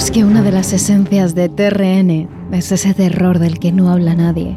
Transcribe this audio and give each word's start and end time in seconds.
Sabemos 0.00 0.16
que 0.16 0.24
una 0.24 0.40
de 0.42 0.52
las 0.52 0.72
esencias 0.72 1.34
de 1.34 1.50
TRN 1.50 2.54
es 2.54 2.72
ese 2.72 2.94
terror 2.94 3.38
del 3.38 3.58
que 3.58 3.70
no 3.70 3.92
habla 3.92 4.14
nadie. 4.14 4.56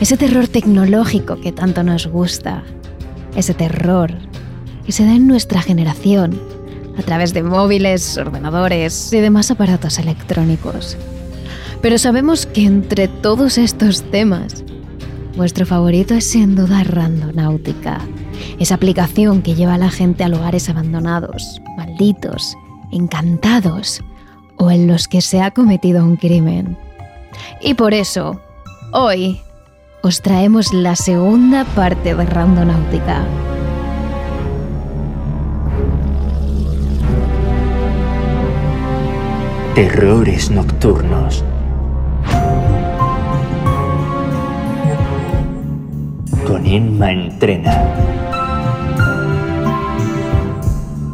Ese 0.00 0.16
terror 0.16 0.48
tecnológico 0.48 1.36
que 1.36 1.52
tanto 1.52 1.84
nos 1.84 2.08
gusta. 2.08 2.64
Ese 3.36 3.54
terror 3.54 4.12
que 4.84 4.90
se 4.90 5.04
da 5.04 5.14
en 5.14 5.28
nuestra 5.28 5.62
generación 5.62 6.40
a 6.98 7.02
través 7.02 7.32
de 7.32 7.44
móviles, 7.44 8.18
ordenadores 8.18 9.12
y 9.12 9.20
demás 9.20 9.52
aparatos 9.52 10.00
electrónicos. 10.00 10.96
Pero 11.80 11.96
sabemos 11.96 12.44
que 12.44 12.64
entre 12.64 13.06
todos 13.06 13.58
estos 13.58 14.02
temas, 14.10 14.64
vuestro 15.36 15.66
favorito 15.66 16.14
es 16.14 16.24
sin 16.24 16.56
duda 16.56 16.82
Randonáutica, 16.82 18.00
esa 18.58 18.74
aplicación 18.74 19.40
que 19.40 19.54
lleva 19.54 19.74
a 19.74 19.78
la 19.78 19.90
gente 19.92 20.24
a 20.24 20.28
lugares 20.28 20.68
abandonados, 20.68 21.62
malditos, 21.76 22.56
encantados 22.90 24.02
o 24.56 24.70
en 24.70 24.86
los 24.86 25.08
que 25.08 25.20
se 25.20 25.40
ha 25.40 25.50
cometido 25.50 26.04
un 26.04 26.16
crimen. 26.16 26.76
Y 27.60 27.74
por 27.74 27.94
eso, 27.94 28.40
hoy 28.92 29.40
os 30.02 30.20
traemos 30.20 30.72
la 30.72 30.96
segunda 30.96 31.64
parte 31.64 32.14
de 32.14 32.24
Randonáutica. 32.26 33.24
Terrores 39.74 40.50
nocturnos. 40.50 41.42
Con 46.46 46.64
Inma 46.64 47.10
Entrena. 47.10 47.82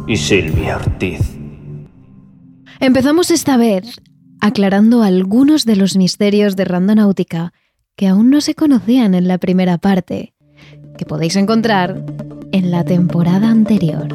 Y 0.05 0.15
Silvia 0.17 0.75
Ortiz. 0.75 1.30
Empezamos 2.81 3.29
esta 3.29 3.57
vez 3.57 4.01
aclarando 4.39 5.03
algunos 5.03 5.65
de 5.65 5.75
los 5.75 5.95
misterios 5.95 6.55
de 6.55 6.65
Randonáutica 6.65 7.53
que 7.95 8.07
aún 8.07 8.31
no 8.31 8.41
se 8.41 8.55
conocían 8.55 9.13
en 9.13 9.27
la 9.27 9.37
primera 9.37 9.77
parte, 9.77 10.33
que 10.97 11.05
podéis 11.05 11.35
encontrar 11.35 12.03
en 12.51 12.71
la 12.71 12.83
temporada 12.83 13.49
anterior. 13.49 14.07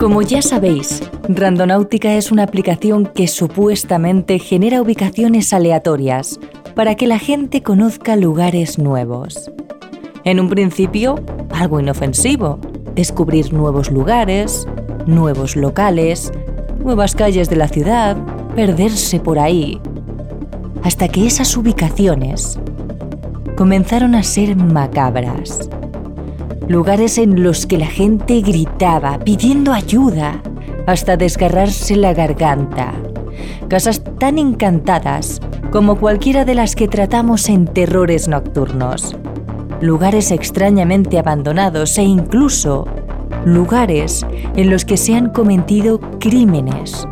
Como 0.00 0.22
ya 0.22 0.40
sabéis, 0.40 1.02
Randonáutica 1.28 2.14
es 2.14 2.32
una 2.32 2.44
aplicación 2.44 3.04
que 3.04 3.28
supuestamente 3.28 4.38
genera 4.38 4.80
ubicaciones 4.80 5.52
aleatorias 5.52 6.40
para 6.76 6.94
que 6.94 7.06
la 7.06 7.18
gente 7.18 7.62
conozca 7.62 8.16
lugares 8.16 8.78
nuevos. 8.78 9.50
En 10.24 10.38
un 10.38 10.50
principio, 10.50 11.18
algo 11.50 11.80
inofensivo, 11.80 12.58
descubrir 12.94 13.50
nuevos 13.54 13.90
lugares, 13.90 14.68
nuevos 15.06 15.56
locales, 15.56 16.30
nuevas 16.78 17.14
calles 17.14 17.48
de 17.48 17.56
la 17.56 17.68
ciudad, 17.68 18.18
perderse 18.54 19.18
por 19.18 19.38
ahí, 19.38 19.80
hasta 20.82 21.08
que 21.08 21.26
esas 21.26 21.56
ubicaciones 21.56 22.58
comenzaron 23.56 24.14
a 24.14 24.22
ser 24.22 24.54
macabras. 24.54 25.70
Lugares 26.68 27.16
en 27.16 27.42
los 27.42 27.64
que 27.64 27.78
la 27.78 27.86
gente 27.86 28.42
gritaba 28.42 29.18
pidiendo 29.20 29.72
ayuda 29.72 30.42
hasta 30.86 31.16
desgarrarse 31.16 31.96
la 31.96 32.12
garganta. 32.12 32.92
Casas 33.68 34.02
tan 34.18 34.38
encantadas 34.38 35.40
como 35.70 35.96
cualquiera 35.96 36.44
de 36.44 36.54
las 36.54 36.74
que 36.74 36.88
tratamos 36.88 37.48
en 37.48 37.66
terrores 37.66 38.28
nocturnos. 38.28 39.16
Lugares 39.80 40.30
extrañamente 40.30 41.18
abandonados 41.18 41.98
e 41.98 42.02
incluso 42.02 42.86
lugares 43.44 44.26
en 44.56 44.70
los 44.70 44.84
que 44.84 44.96
se 44.96 45.14
han 45.14 45.30
cometido 45.30 46.00
crímenes, 46.18 47.06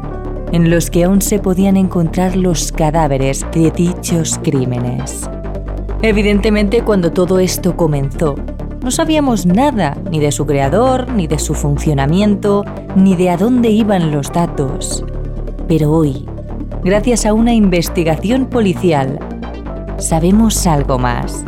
en 0.53 0.71
los 0.71 0.91
que 0.91 1.05
aún 1.05 1.21
se 1.21 1.39
podían 1.39 1.77
encontrar 1.77 2.37
los 2.37 2.73
cadáveres 2.73 3.47
de 3.53 3.71
dichos 3.71 4.39
crímenes. 4.43 5.29
Evidentemente 6.03 6.83
cuando 6.83 7.13
todo 7.13 7.39
esto 7.39 7.77
comenzó, 7.77 8.35
no 8.83 8.91
sabíamos 8.91 9.47
nada 9.47 9.97
ni 10.11 10.21
de 10.21 10.31
su 10.31 10.45
creador, 10.45 11.11
ni 11.11 11.27
de 11.27 11.39
su 11.39 11.55
funcionamiento, 11.55 12.65
ni 12.95 13.17
de 13.17 13.31
a 13.31 13.37
dónde 13.37 13.71
iban 13.71 14.13
los 14.13 14.31
datos. 14.31 15.05
Pero 15.67 15.91
hoy, 15.91 16.27
gracias 16.85 17.25
a 17.25 17.33
una 17.33 17.55
investigación 17.55 18.45
policial, 18.45 19.19
sabemos 19.97 20.67
algo 20.67 20.99
más. 20.99 21.43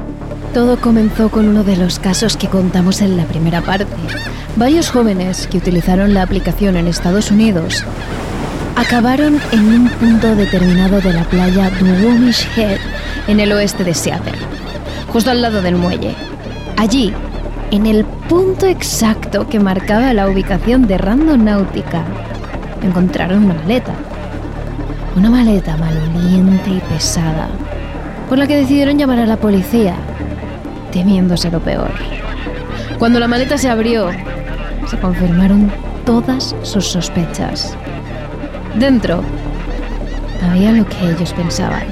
Todo 0.55 0.81
comenzó 0.81 1.29
con 1.29 1.47
uno 1.47 1.63
de 1.63 1.77
los 1.77 1.99
casos 1.99 2.39
que 2.39 2.49
contamos 2.49 3.03
en 3.03 3.19
la 3.19 3.25
primera 3.25 3.61
parte. 3.61 3.93
Varios 4.57 4.91
jóvenes 4.91 5.47
que 5.47 5.59
utilizaron 5.59 6.15
la 6.15 6.23
aplicación 6.23 6.79
en 6.79 6.87
Estados 6.87 7.31
Unidos 7.31 7.85
acabaron 8.77 9.39
en 9.53 9.69
un 9.69 9.89
punto 9.91 10.35
determinado 10.35 11.03
de 11.03 11.13
la 11.13 11.25
playa 11.25 11.71
Duwamish 11.81 12.49
Head, 12.57 12.79
en 13.29 13.41
el 13.41 13.53
oeste 13.53 13.85
de 13.85 13.93
Seattle, 13.93 14.33
justo 15.13 15.31
al 15.31 15.43
lado 15.43 15.61
del 15.61 15.77
muelle. 15.77 16.15
Allí, 16.79 17.13
en 17.71 17.85
el 17.85 18.07
punto 18.07 18.67
exacto 18.67 19.47
que 19.49 19.61
marcaba 19.61 20.15
la 20.15 20.29
ubicación 20.31 20.87
de 20.87 20.97
Randonáutica, 20.97 22.05
encontraron 22.83 23.45
una 23.45 23.55
maleta. 23.55 23.93
Una 25.17 25.31
maleta 25.31 25.79
maloliente 25.79 26.69
y 26.69 26.81
pesada, 26.93 27.49
por 28.29 28.37
la 28.37 28.47
que 28.47 28.59
decidieron 28.59 28.99
llamar 28.99 29.21
a 29.21 29.27
la 29.27 29.39
policía, 29.39 29.95
temiéndose 30.93 31.51
lo 31.51 31.59
peor. 31.59 31.91
Cuando 32.99 33.19
la 33.19 33.27
maleta 33.27 33.57
se 33.57 33.71
abrió, 33.71 34.11
se 34.87 34.99
confirmaron 34.99 35.73
todas 36.05 36.55
sus 36.61 36.89
sospechas. 36.89 37.75
Dentro 38.79 39.23
había 40.47 40.73
lo 40.73 40.87
que 40.87 41.11
ellos 41.11 41.33
pensaban. 41.33 41.85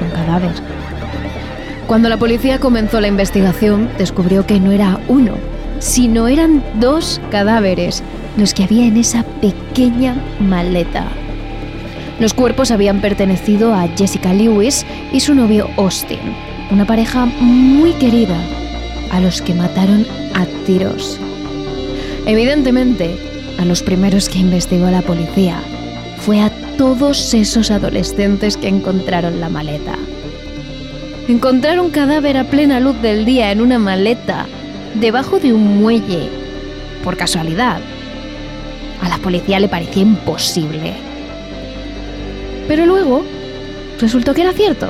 Un 0.00 0.10
cadáver. 0.10 0.52
Cuando 1.88 2.08
la 2.08 2.16
policía 2.16 2.60
comenzó 2.60 3.00
la 3.00 3.08
investigación, 3.08 3.90
descubrió 3.98 4.46
que 4.46 4.60
no 4.60 4.70
era 4.70 5.00
uno, 5.08 5.32
sino 5.80 6.28
eran 6.28 6.62
dos 6.78 7.20
cadáveres 7.32 8.04
los 8.36 8.54
que 8.54 8.62
había 8.62 8.86
en 8.86 8.98
esa 8.98 9.24
pequeña 9.40 10.14
maleta. 10.38 11.06
Los 12.18 12.32
cuerpos 12.32 12.70
habían 12.70 13.00
pertenecido 13.00 13.74
a 13.74 13.86
Jessica 13.88 14.32
Lewis 14.32 14.86
y 15.12 15.20
su 15.20 15.34
novio 15.34 15.68
Austin, 15.76 16.18
una 16.70 16.86
pareja 16.86 17.26
muy 17.26 17.92
querida, 17.92 18.38
a 19.10 19.20
los 19.20 19.42
que 19.42 19.52
mataron 19.52 20.06
a 20.34 20.46
tiros. 20.64 21.20
Evidentemente, 22.24 23.16
a 23.58 23.66
los 23.66 23.82
primeros 23.82 24.30
que 24.30 24.38
investigó 24.38 24.90
la 24.90 25.02
policía 25.02 25.60
fue 26.18 26.40
a 26.40 26.50
todos 26.78 27.34
esos 27.34 27.70
adolescentes 27.70 28.56
que 28.56 28.68
encontraron 28.68 29.38
la 29.38 29.50
maleta. 29.50 29.96
Encontrar 31.28 31.80
un 31.80 31.90
cadáver 31.90 32.38
a 32.38 32.44
plena 32.44 32.80
luz 32.80 33.00
del 33.02 33.26
día 33.26 33.52
en 33.52 33.60
una 33.60 33.78
maleta, 33.78 34.46
debajo 34.94 35.38
de 35.38 35.52
un 35.52 35.80
muelle, 35.80 36.30
por 37.04 37.16
casualidad, 37.16 37.80
a 39.02 39.08
la 39.08 39.18
policía 39.18 39.60
le 39.60 39.68
parecía 39.68 40.02
imposible. 40.02 41.05
Pero 42.68 42.86
luego 42.86 43.22
resultó 44.00 44.34
que 44.34 44.42
era 44.42 44.52
cierto. 44.52 44.88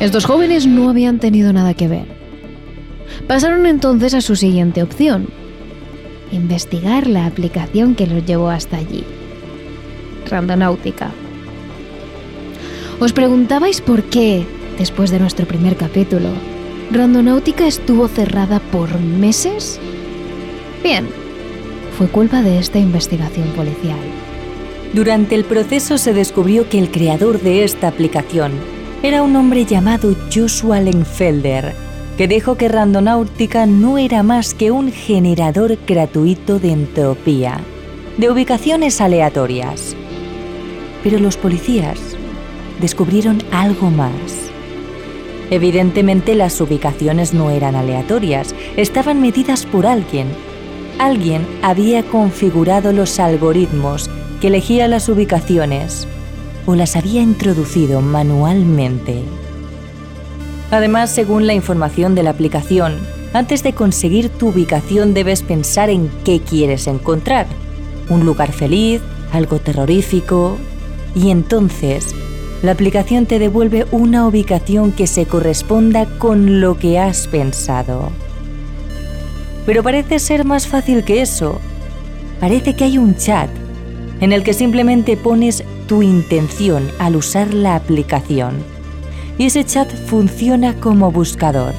Estos 0.00 0.24
jóvenes 0.24 0.66
no 0.66 0.90
habían 0.90 1.18
tenido 1.18 1.52
nada 1.52 1.74
que 1.74 1.88
ver. 1.88 2.06
Pasaron 3.26 3.66
entonces 3.66 4.14
a 4.14 4.20
su 4.20 4.36
siguiente 4.36 4.82
opción, 4.82 5.28
investigar 6.32 7.06
la 7.06 7.26
aplicación 7.26 7.94
que 7.94 8.06
los 8.06 8.24
llevó 8.24 8.48
hasta 8.48 8.78
allí, 8.78 9.04
Randonáutica. 10.28 11.10
¿Os 13.00 13.12
preguntabais 13.12 13.80
por 13.80 14.02
qué, 14.04 14.46
después 14.78 15.10
de 15.10 15.20
nuestro 15.20 15.46
primer 15.46 15.76
capítulo, 15.76 16.30
Randonáutica 16.90 17.66
estuvo 17.66 18.08
cerrada 18.08 18.60
por 18.70 18.98
meses? 19.00 19.78
Bien, 20.82 21.06
fue 21.96 22.08
culpa 22.08 22.42
de 22.42 22.58
esta 22.58 22.78
investigación 22.78 23.48
policial. 23.50 23.98
Durante 24.92 25.34
el 25.34 25.44
proceso 25.44 25.96
se 25.96 26.12
descubrió 26.12 26.68
que 26.68 26.78
el 26.78 26.90
creador 26.90 27.40
de 27.40 27.64
esta 27.64 27.88
aplicación 27.88 28.52
era 29.02 29.22
un 29.22 29.34
hombre 29.36 29.64
llamado 29.64 30.14
Joshua 30.32 30.80
Lenfelder, 30.80 31.72
que 32.18 32.28
dijo 32.28 32.56
que 32.56 32.68
Randonáutica 32.68 33.64
no 33.64 33.96
era 33.96 34.22
más 34.22 34.52
que 34.52 34.70
un 34.70 34.92
generador 34.92 35.78
gratuito 35.86 36.58
de 36.58 36.72
entropía, 36.72 37.58
de 38.18 38.30
ubicaciones 38.30 39.00
aleatorias. 39.00 39.96
Pero 41.02 41.18
los 41.18 41.38
policías 41.38 41.98
descubrieron 42.78 43.42
algo 43.50 43.90
más. 43.90 44.12
Evidentemente 45.50 46.34
las 46.34 46.60
ubicaciones 46.60 47.32
no 47.32 47.50
eran 47.50 47.76
aleatorias, 47.76 48.54
estaban 48.76 49.22
medidas 49.22 49.64
por 49.64 49.86
alguien. 49.86 50.26
Alguien 50.98 51.46
había 51.62 52.02
configurado 52.02 52.92
los 52.92 53.18
algoritmos 53.18 54.10
que 54.42 54.48
elegía 54.48 54.88
las 54.88 55.08
ubicaciones 55.08 56.08
o 56.66 56.74
las 56.74 56.96
había 56.96 57.22
introducido 57.22 58.00
manualmente. 58.00 59.22
Además, 60.72 61.14
según 61.14 61.46
la 61.46 61.54
información 61.54 62.16
de 62.16 62.24
la 62.24 62.30
aplicación, 62.30 62.98
antes 63.34 63.62
de 63.62 63.72
conseguir 63.72 64.30
tu 64.30 64.48
ubicación 64.48 65.14
debes 65.14 65.44
pensar 65.44 65.90
en 65.90 66.10
qué 66.24 66.40
quieres 66.40 66.88
encontrar. 66.88 67.46
Un 68.08 68.26
lugar 68.26 68.50
feliz, 68.50 69.00
algo 69.30 69.60
terrorífico. 69.60 70.58
Y 71.14 71.30
entonces, 71.30 72.12
la 72.64 72.72
aplicación 72.72 73.26
te 73.26 73.38
devuelve 73.38 73.86
una 73.92 74.26
ubicación 74.26 74.90
que 74.90 75.06
se 75.06 75.24
corresponda 75.24 76.06
con 76.18 76.60
lo 76.60 76.76
que 76.78 76.98
has 76.98 77.28
pensado. 77.28 78.10
Pero 79.66 79.84
parece 79.84 80.18
ser 80.18 80.44
más 80.44 80.66
fácil 80.66 81.04
que 81.04 81.22
eso. 81.22 81.60
Parece 82.40 82.74
que 82.74 82.82
hay 82.82 82.98
un 82.98 83.14
chat 83.14 83.61
en 84.22 84.32
el 84.32 84.44
que 84.44 84.54
simplemente 84.54 85.16
pones 85.16 85.64
tu 85.88 86.00
intención 86.00 86.88
al 87.00 87.16
usar 87.16 87.52
la 87.52 87.74
aplicación. 87.74 88.54
Y 89.36 89.46
ese 89.46 89.64
chat 89.64 89.92
funciona 90.06 90.74
como 90.78 91.10
buscador. 91.10 91.74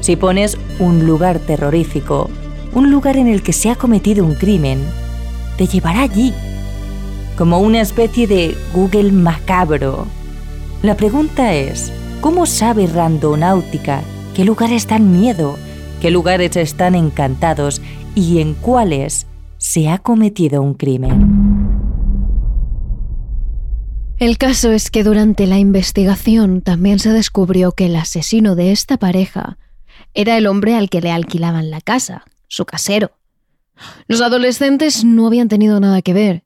Si 0.00 0.14
pones 0.14 0.56
un 0.78 1.04
lugar 1.04 1.40
terrorífico, 1.40 2.30
un 2.72 2.92
lugar 2.92 3.16
en 3.16 3.26
el 3.26 3.42
que 3.42 3.52
se 3.52 3.70
ha 3.70 3.74
cometido 3.74 4.24
un 4.24 4.36
crimen, 4.36 4.78
te 5.56 5.66
llevará 5.66 6.02
allí, 6.02 6.32
como 7.36 7.58
una 7.58 7.80
especie 7.80 8.28
de 8.28 8.56
Google 8.72 9.10
macabro. 9.10 10.06
La 10.82 10.96
pregunta 10.96 11.54
es, 11.54 11.92
¿cómo 12.20 12.46
sabe 12.46 12.86
Randonáutica 12.86 14.02
qué 14.32 14.44
lugares 14.44 14.86
dan 14.86 15.10
miedo, 15.10 15.56
qué 16.00 16.12
lugares 16.12 16.54
están 16.56 16.94
encantados 16.94 17.82
y 18.14 18.38
en 18.38 18.54
cuáles 18.54 19.26
se 19.56 19.88
ha 19.88 19.98
cometido 19.98 20.62
un 20.62 20.74
crimen? 20.74 21.37
El 24.18 24.36
caso 24.36 24.72
es 24.72 24.90
que 24.90 25.04
durante 25.04 25.46
la 25.46 25.58
investigación 25.58 26.60
también 26.60 26.98
se 26.98 27.12
descubrió 27.12 27.70
que 27.70 27.86
el 27.86 27.94
asesino 27.94 28.56
de 28.56 28.72
esta 28.72 28.96
pareja 28.96 29.58
era 30.12 30.36
el 30.36 30.48
hombre 30.48 30.74
al 30.74 30.90
que 30.90 31.00
le 31.00 31.12
alquilaban 31.12 31.70
la 31.70 31.80
casa, 31.80 32.24
su 32.48 32.64
casero. 32.64 33.12
Los 34.08 34.20
adolescentes 34.20 35.04
no 35.04 35.28
habían 35.28 35.46
tenido 35.46 35.78
nada 35.78 36.02
que 36.02 36.14
ver. 36.14 36.44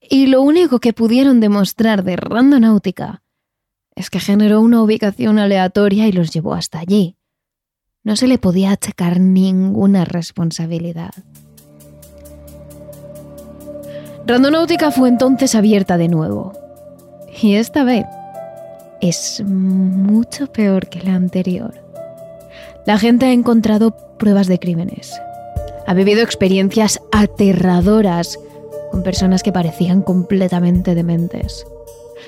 Y 0.00 0.28
lo 0.28 0.40
único 0.40 0.78
que 0.78 0.94
pudieron 0.94 1.38
demostrar 1.38 2.02
de 2.02 2.16
Randonáutica 2.16 3.22
es 3.94 4.08
que 4.08 4.18
generó 4.18 4.62
una 4.62 4.82
ubicación 4.82 5.38
aleatoria 5.38 6.08
y 6.08 6.12
los 6.12 6.30
llevó 6.30 6.54
hasta 6.54 6.78
allí. 6.78 7.18
No 8.04 8.16
se 8.16 8.26
le 8.26 8.38
podía 8.38 8.70
achacar 8.70 9.20
ninguna 9.20 10.06
responsabilidad. 10.06 11.12
Randonáutica 14.26 14.90
fue 14.90 15.10
entonces 15.10 15.54
abierta 15.54 15.98
de 15.98 16.08
nuevo 16.08 16.65
y 17.40 17.56
esta 17.56 17.84
vez 17.84 18.06
es 19.00 19.42
mucho 19.44 20.46
peor 20.46 20.88
que 20.88 21.02
la 21.02 21.14
anterior. 21.14 21.74
La 22.86 22.98
gente 22.98 23.26
ha 23.26 23.32
encontrado 23.32 23.90
pruebas 24.18 24.46
de 24.46 24.58
crímenes. 24.58 25.12
Ha 25.86 25.94
vivido 25.94 26.22
experiencias 26.22 27.00
aterradoras 27.12 28.38
con 28.90 29.02
personas 29.02 29.42
que 29.42 29.52
parecían 29.52 30.02
completamente 30.02 30.94
dementes. 30.94 31.66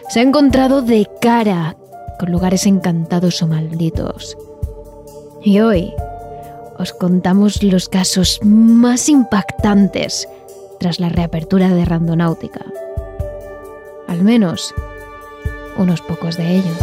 Se 0.08 0.20
ha 0.20 0.22
encontrado 0.22 0.82
de 0.82 1.08
cara 1.20 1.76
con 2.18 2.30
lugares 2.30 2.66
encantados 2.66 3.42
o 3.42 3.46
malditos. 3.46 4.36
Y 5.42 5.60
hoy 5.60 5.92
os 6.78 6.92
contamos 6.92 7.62
los 7.62 7.88
casos 7.88 8.40
más 8.42 9.08
impactantes 9.08 10.28
tras 10.78 11.00
la 11.00 11.08
reapertura 11.08 11.70
de 11.70 11.84
Randonáutica. 11.84 12.64
Al 14.06 14.22
menos 14.22 14.74
unos 15.78 16.02
pocos 16.02 16.36
de 16.36 16.56
ellos. 16.56 16.76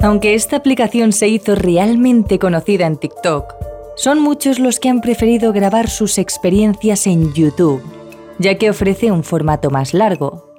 Aunque 0.00 0.34
esta 0.34 0.56
aplicación 0.56 1.12
se 1.12 1.28
hizo 1.28 1.54
realmente 1.54 2.38
conocida 2.38 2.86
en 2.86 2.96
TikTok, 2.96 3.54
son 3.96 4.20
muchos 4.20 4.58
los 4.58 4.78
que 4.78 4.88
han 4.88 5.00
preferido 5.00 5.52
grabar 5.52 5.88
sus 5.88 6.18
experiencias 6.18 7.06
en 7.06 7.32
YouTube, 7.32 7.82
ya 8.38 8.58
que 8.58 8.70
ofrece 8.70 9.10
un 9.10 9.24
formato 9.24 9.70
más 9.70 9.94
largo. 9.94 10.52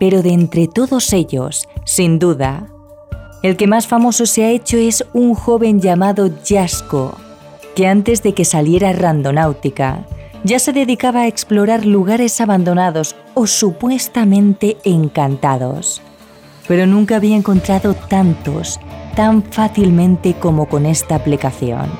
Pero 0.00 0.22
de 0.22 0.32
entre 0.32 0.66
todos 0.66 1.12
ellos, 1.12 1.68
sin 1.84 2.18
duda, 2.18 2.68
el 3.44 3.56
que 3.56 3.66
más 3.66 3.86
famoso 3.86 4.24
se 4.24 4.44
ha 4.44 4.50
hecho 4.50 4.78
es 4.78 5.04
un 5.12 5.34
joven 5.34 5.80
llamado 5.80 6.30
Jasko, 6.44 7.14
que 7.76 7.86
antes 7.86 8.22
de 8.22 8.32
que 8.32 8.46
saliera 8.46 8.92
Randonáutica, 8.92 10.06
ya 10.44 10.58
se 10.58 10.72
dedicaba 10.72 11.22
a 11.22 11.26
explorar 11.26 11.86
lugares 11.86 12.40
abandonados 12.40 13.16
o 13.32 13.46
supuestamente 13.46 14.76
encantados. 14.84 16.00
Pero 16.68 16.86
nunca 16.86 17.16
había 17.16 17.36
encontrado 17.36 17.94
tantos 17.94 18.78
tan 19.16 19.42
fácilmente 19.42 20.34
como 20.34 20.66
con 20.66 20.86
esta 20.86 21.14
aplicación. 21.14 21.90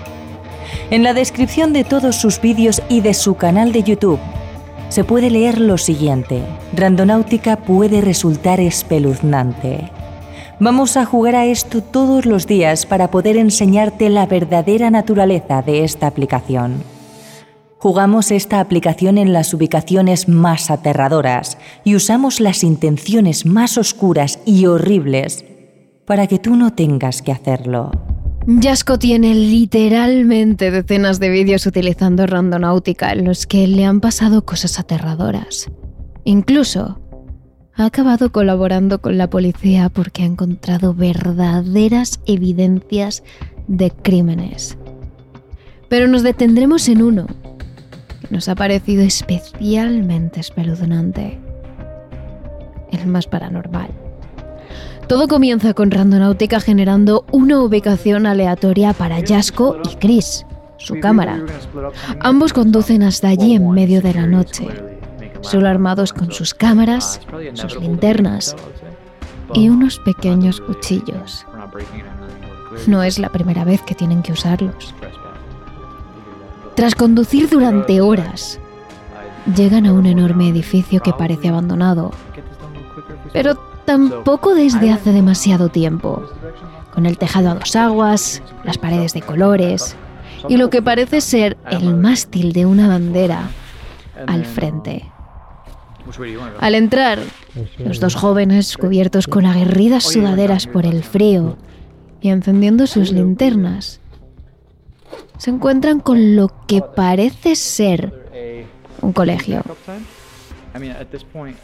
En 0.91 1.03
la 1.03 1.15
descripción 1.15 1.73
de 1.73 1.85
todos 1.85 2.17
sus 2.17 2.41
vídeos 2.41 2.83
y 2.89 3.01
de 3.01 3.15
su 3.15 3.37
canal 3.37 3.73
de 3.73 3.83
YouTube 3.83 4.21
se 4.89 5.05
puede 5.05 5.31
leer 5.31 5.61
lo 5.61 5.79
siguiente. 5.79 6.43
Randonáutica 6.75 7.57
puede 7.57 8.01
resultar 8.01 8.61
espeluznante. 8.61 9.91
Vamos 10.61 10.97
a 10.97 11.05
jugar 11.05 11.35
a 11.35 11.47
esto 11.47 11.83
todos 11.83 12.27
los 12.27 12.47
días 12.47 12.87
para 12.87 13.11
poder 13.11 13.37
enseñarte 13.37 14.09
la 14.09 14.27
verdadera 14.27 14.91
naturaleza 14.91 15.63
de 15.63 15.83
esta 15.83 16.07
aplicación. 16.07 16.94
Jugamos 17.85 18.31
esta 18.31 18.61
aplicación 18.61 19.19
en 19.19 19.35
las 19.35 19.53
ubicaciones 19.53 20.27
más 20.27 20.71
aterradoras 20.71 21.59
y 21.85 21.97
usamos 21.97 22.41
las 22.41 22.65
intenciones 22.65 23.45
más 23.45 23.77
oscuras 23.77 24.39
y 24.47 24.65
horribles 24.65 25.45
para 26.07 26.27
que 26.27 26.39
tú 26.39 26.57
no 26.57 26.73
tengas 26.73 27.21
que 27.21 27.31
hacerlo. 27.31 27.91
Jasko 28.47 28.99
tiene 28.99 29.35
literalmente 29.35 30.71
decenas 30.71 31.21
de 31.21 31.29
vídeos 31.29 31.67
utilizando 31.67 32.27
Randonáutica 32.27 33.13
en 33.13 33.27
los 33.27 33.47
que 33.47 33.67
le 33.67 33.85
han 33.85 34.01
pasado 34.01 34.47
cosas 34.47 34.81
aterradoras. 34.81 35.71
Incluso 36.25 36.99
ha 37.75 37.85
acabado 37.85 38.33
colaborando 38.33 39.03
con 39.03 39.19
la 39.19 39.29
policía 39.29 39.91
porque 39.91 40.23
ha 40.23 40.27
encontrado 40.27 40.95
verdaderas 40.95 42.19
evidencias 42.25 43.23
de 43.69 43.91
crímenes. 43.91 44.79
Pero 45.91 46.09
nos 46.09 46.23
detendremos 46.23 46.89
en 46.89 47.03
uno, 47.03 47.27
nos 48.31 48.49
ha 48.49 48.55
parecido 48.55 49.03
especialmente 49.03 50.41
espeluznante. 50.41 51.39
El 52.91 53.07
más 53.07 53.27
paranormal. 53.27 53.91
Todo 55.09 55.29
comienza 55.29 55.75
con 55.75 55.91
Randonáutica 55.91 56.61
generando 56.61 57.27
una 57.31 57.61
ubicación 57.61 58.27
aleatoria 58.27 58.95
para 58.95 59.21
Jasko 59.27 59.77
y 59.91 59.97
Chris, 59.97 60.47
su 60.79 60.99
cámara. 61.01 61.45
Ambos 62.21 62.53
conducen 62.53 63.03
hasta 63.03 63.29
allí 63.29 63.55
en 63.55 63.71
medio 63.71 64.01
de 64.01 64.15
la 64.15 64.27
noche, 64.27 64.67
solo 65.43 65.69
armados 65.69 66.13
con 66.13 66.33
sus 66.33 66.55
cámaras, 66.55 67.21
sus 67.53 67.79
linternas 67.79 68.57
y 69.53 69.69
unos 69.69 69.99
pequeños 69.99 70.61
cuchillos. 70.61 71.47
No 72.87 73.03
es 73.03 73.19
la 73.19 73.29
primera 73.29 73.65
vez 73.65 73.83
que 73.83 73.95
tienen 73.95 74.23
que 74.23 74.33
usarlos. 74.33 74.95
Tras 76.75 76.95
conducir 76.95 77.49
durante 77.49 78.01
horas, 78.01 78.59
llegan 79.57 79.87
a 79.87 79.93
un 79.93 80.07
enorme 80.07 80.49
edificio 80.49 81.01
que 81.01 81.13
parece 81.13 81.49
abandonado, 81.49 82.11
pero 83.33 83.55
tampoco 83.85 84.55
desde 84.55 84.91
hace 84.91 85.13
demasiado 85.13 85.69
tiempo, 85.69 86.23
con 86.93 87.07
el 87.07 87.19
tejado 87.19 87.51
a 87.51 87.55
dos 87.55 87.77
aguas, 87.77 88.43
las 88.65 88.79
paredes 88.79 89.13
de 89.15 89.23
colores 89.23 89.97
y 90.49 90.57
lo 90.57 90.71
que 90.71 90.83
parece 90.83 91.21
ser 91.21 91.57
el 91.71 91.95
mástil 91.95 92.53
de 92.53 92.67
una 92.67 92.89
bandera 92.89 93.51
al 94.27 94.45
frente. 94.45 95.05
Al 96.61 96.75
entrar, 96.75 97.19
los 97.79 98.01
dos 98.01 98.15
jóvenes, 98.15 98.77
cubiertos 98.77 99.27
con 99.27 99.47
aguerridas 99.47 100.05
sudaderas 100.05 100.67
por 100.67 100.87
el 100.87 101.03
frío 101.03 101.57
y 102.21 102.29
encendiendo 102.31 102.87
sus 102.87 103.13
linternas, 103.13 104.01
se 105.45 105.51
encuentran 105.51 106.01
con 106.01 106.37
lo 106.37 106.51
que 106.67 106.81
parece 106.81 107.55
ser 107.55 108.15
un 109.03 109.13
colegio. 109.13 109.63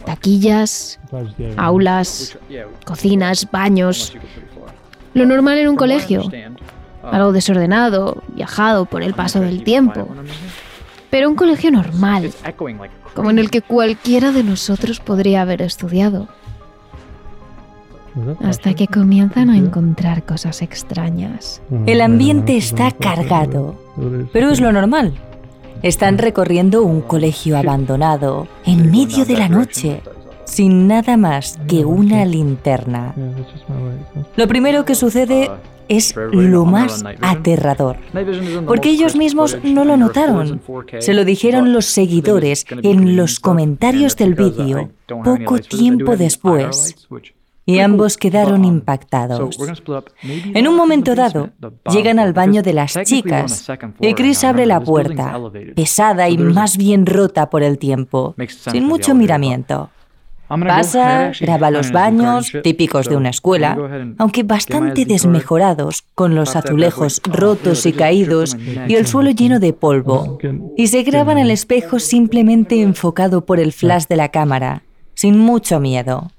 Taquillas, 0.05 1.01
aulas, 1.57 2.39
cocinas, 2.85 3.51
baños. 3.51 4.13
Lo 5.15 5.25
normal 5.25 5.57
en 5.57 5.69
un 5.69 5.77
colegio. 5.77 6.31
Algo 7.03 7.33
desordenado, 7.33 8.23
viajado 8.35 8.85
por 8.85 9.03
el 9.03 9.15
paso 9.15 9.41
del 9.41 9.65
tiempo. 9.65 10.07
Pero 11.09 11.31
un 11.31 11.35
colegio 11.35 11.71
normal, 11.71 12.31
como 13.15 13.31
en 13.31 13.39
el 13.39 13.51
que 13.51 13.63
cualquiera 13.63 14.31
de 14.31 14.45
nosotros 14.45 15.01
podría 15.01 15.41
haber 15.41 15.63
estudiado. 15.63 16.29
Hasta 18.43 18.75
que 18.75 18.87
comienzan 18.87 19.51
a 19.51 19.57
encontrar 19.57 20.25
cosas 20.25 20.63
extrañas. 20.63 21.63
El 21.87 22.01
ambiente 22.01 22.57
está 22.57 22.91
cargado, 22.91 23.77
pero 24.33 24.51
es 24.51 24.61
lo 24.61 24.73
normal. 24.73 25.15
Están 25.83 26.19
recorriendo 26.19 26.83
un 26.83 27.01
colegio 27.01 27.57
abandonado 27.57 28.47
en 28.67 28.91
medio 28.91 29.25
de 29.25 29.37
la 29.37 29.49
noche, 29.49 30.03
sin 30.45 30.89
nada 30.89 31.17
más 31.17 31.59
que 31.69 31.85
una 31.85 32.25
linterna. 32.25 33.15
Lo 34.37 34.47
primero 34.47 34.85
que 34.85 34.95
sucede 34.95 35.51
es 35.89 36.15
lo 36.17 36.67
más 36.67 37.03
aterrador, 37.21 37.97
porque 38.67 38.91
ellos 38.91 39.17
mismos 39.17 39.59
no 39.65 39.85
lo 39.85 39.97
notaron. 39.97 40.61
Se 40.99 41.15
lo 41.15 41.25
dijeron 41.25 41.73
los 41.73 41.87
seguidores 41.87 42.67
en 42.83 43.17
los 43.17 43.41
comentarios 43.41 44.17
del 44.17 44.35
vídeo. 44.35 44.91
poco 45.07 45.59
tiempo 45.59 46.17
después 46.17 46.95
y 47.71 47.79
ambos 47.79 48.17
quedaron 48.17 48.65
impactados. 48.65 49.57
En 50.23 50.67
un 50.67 50.77
momento 50.77 51.15
dado, 51.15 51.51
llegan 51.91 52.19
al 52.19 52.33
baño 52.33 52.63
de 52.63 52.73
las 52.73 52.99
chicas. 53.05 53.71
y 54.01 54.15
Chris 54.15 54.43
abre 54.43 54.67
la 54.67 54.81
puerta, 54.81 55.39
pesada 55.77 56.29
y 56.29 56.37
más 56.37 56.77
bien 56.77 57.07
rota 57.07 57.49
por 57.49 57.63
el 57.63 57.79
tiempo, 57.79 58.35
sin 58.49 58.87
mucho 58.87 59.15
miramiento. 59.15 59.91
Pasa, 60.49 61.31
graba 61.41 61.71
los 61.71 61.93
baños, 61.93 62.51
típicos 62.65 63.09
de 63.09 63.15
una 63.15 63.31
escuela, 63.31 63.79
aunque 64.19 64.43
bastante 64.43 65.05
desmejorados, 65.05 66.03
con 66.17 66.35
los 66.35 66.57
azulejos 66.57 67.23
rotos 67.25 67.87
y 67.87 67.93
caídos 67.93 68.57
y 68.89 68.97
el 68.97 69.07
suelo 69.07 69.31
lleno 69.31 69.61
de 69.61 69.73
polvo, 69.73 70.39
y 70.77 70.89
se 70.89 71.05
graba 71.05 71.31
en 71.31 71.39
el 71.39 71.53
espejo 71.53 72.01
simplemente 72.01 72.83
enfocado 72.83 73.47
por 73.47 73.61
el 73.61 73.73
flash 73.73 74.07
de 74.09 74.17
la 74.17 74.31
cámara, 74.31 74.83
sin 75.15 75.39
mucho 75.39 75.79
miedo 75.79 76.33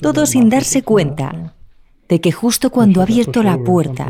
todo 0.00 0.26
sin 0.26 0.48
darse 0.48 0.82
cuenta 0.82 1.54
de 2.08 2.20
que 2.20 2.32
justo 2.32 2.70
cuando 2.70 3.00
ha 3.00 3.04
abierto 3.04 3.42
la 3.42 3.58
puerta, 3.58 4.08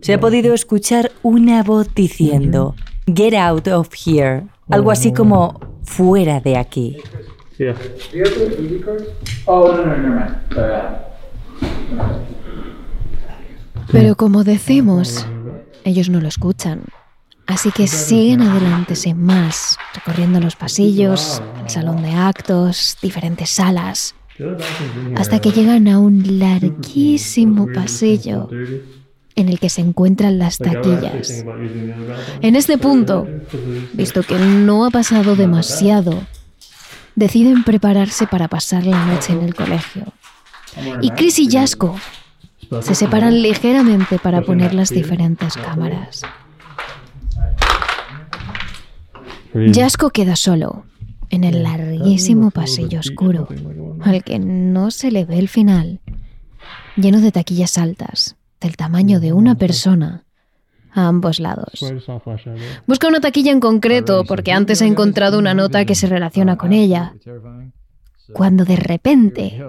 se 0.00 0.14
ha 0.14 0.20
podido 0.20 0.54
escuchar 0.54 1.12
una 1.22 1.62
voz 1.62 1.94
diciendo, 1.94 2.74
Get 3.06 3.34
out 3.34 3.68
of 3.68 3.90
here, 3.94 4.44
algo 4.70 4.90
así 4.90 5.12
como, 5.12 5.60
fuera 5.82 6.40
de 6.40 6.56
aquí. 6.56 6.96
Pero 13.92 14.16
como 14.16 14.44
decimos, 14.44 15.26
ellos 15.84 16.08
no 16.08 16.20
lo 16.20 16.28
escuchan. 16.28 16.82
Así 17.46 17.70
que 17.70 17.86
siguen 17.86 18.40
adelante 18.40 18.96
sin 18.96 19.20
más, 19.22 19.76
recorriendo 19.94 20.40
los 20.40 20.56
pasillos, 20.56 21.42
el 21.62 21.68
salón 21.68 22.00
de 22.02 22.12
actos, 22.12 22.96
diferentes 23.02 23.50
salas 23.50 24.14
hasta 25.16 25.40
que 25.40 25.52
llegan 25.52 25.88
a 25.88 25.98
un 25.98 26.38
larguísimo 26.38 27.68
pasillo 27.72 28.48
en 29.36 29.48
el 29.48 29.58
que 29.58 29.68
se 29.68 29.80
encuentran 29.80 30.38
las 30.38 30.58
taquillas. 30.58 31.44
En 32.40 32.56
este 32.56 32.78
punto, 32.78 33.26
visto 33.92 34.22
que 34.22 34.36
no 34.38 34.84
ha 34.84 34.90
pasado 34.90 35.36
demasiado, 35.36 36.22
deciden 37.14 37.64
prepararse 37.64 38.26
para 38.26 38.48
pasar 38.48 38.86
la 38.86 39.04
noche 39.06 39.32
en 39.32 39.42
el 39.42 39.54
colegio. 39.54 40.04
Y 41.00 41.10
Chris 41.10 41.38
y 41.38 41.48
Jasko 41.50 41.96
se 42.80 42.94
separan 42.94 43.40
ligeramente 43.42 44.18
para 44.18 44.42
poner 44.42 44.74
las 44.74 44.90
diferentes 44.90 45.54
cámaras. 45.54 46.22
Jasko 49.72 50.10
queda 50.10 50.34
solo 50.34 50.84
en 51.34 51.44
el 51.44 51.62
larguísimo 51.62 52.50
pasillo 52.50 53.00
oscuro, 53.00 53.48
al 54.00 54.24
que 54.24 54.38
no 54.38 54.90
se 54.90 55.10
le 55.10 55.24
ve 55.24 55.38
el 55.38 55.48
final, 55.48 56.00
lleno 56.96 57.20
de 57.20 57.32
taquillas 57.32 57.78
altas, 57.78 58.36
del 58.60 58.76
tamaño 58.76 59.20
de 59.20 59.32
una 59.32 59.56
persona, 59.56 60.24
a 60.92 61.08
ambos 61.08 61.40
lados. 61.40 61.84
Busca 62.86 63.08
una 63.08 63.20
taquilla 63.20 63.52
en 63.52 63.60
concreto 63.60 64.24
porque 64.24 64.52
antes 64.52 64.80
ha 64.80 64.86
encontrado 64.86 65.38
una 65.38 65.54
nota 65.54 65.84
que 65.84 65.94
se 65.94 66.06
relaciona 66.06 66.56
con 66.56 66.72
ella, 66.72 67.14
cuando 68.32 68.64
de 68.64 68.76
repente 68.76 69.62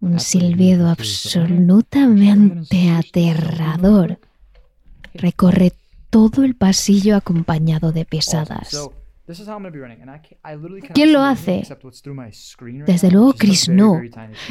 un 0.00 0.20
silbido 0.20 0.88
absolutamente 0.88 2.90
aterrador 2.90 4.18
recorre 5.14 5.72
todo 6.10 6.44
el 6.44 6.56
pasillo 6.56 7.16
acompañado 7.16 7.92
de 7.92 8.04
pesadas. 8.04 8.88
¿Quién 10.94 11.12
lo 11.12 11.22
hace? 11.22 11.62
Desde 12.86 13.10
luego 13.10 13.34
Chris 13.34 13.68
no. 13.68 14.00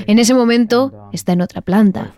En 0.06 0.20
ese 0.20 0.34
momento 0.34 0.92
um, 0.94 1.10
está 1.14 1.34
en 1.34 1.42
otra 1.42 1.62
planta. 1.62 2.14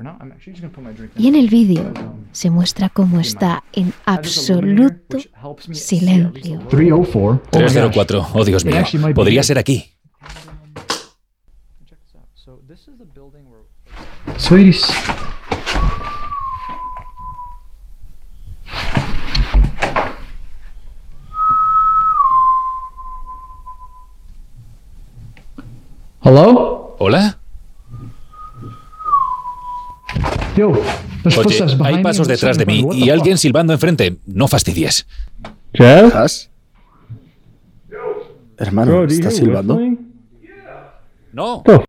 Y 1.18 1.28
en 1.28 1.36
el 1.36 1.50
vídeo 1.50 1.84
um, 1.84 2.26
se 2.32 2.50
muestra 2.50 2.90
cómo 2.90 3.20
está 3.20 3.64
en 3.72 3.94
absoluto 4.06 5.18
silencio. 5.72 6.60
304. 6.70 8.28
Oh, 8.34 8.46
Dios 8.46 8.66
mío. 8.66 8.84
Podría 9.14 9.44
ser 9.44 9.58
aquí. 9.58 9.94
Sweeties. 14.38 14.92
¿Hello? 26.22 26.98
¿Hola? 27.00 27.40
Oye, 30.58 31.64
hay 31.84 32.04
pasos 32.04 32.28
detrás 32.28 32.58
de 32.58 32.66
mí 32.66 32.86
y 32.94 33.10
alguien 33.10 33.38
silbando 33.38 33.72
enfrente. 33.72 34.18
No 34.26 34.50
fastidies. 34.50 35.08
¿Qué? 35.72 36.12
Hermano, 38.58 39.06
¿estás 39.06 39.38
silbando? 39.38 39.80
No. 41.32 41.64
Oh. 41.66 41.84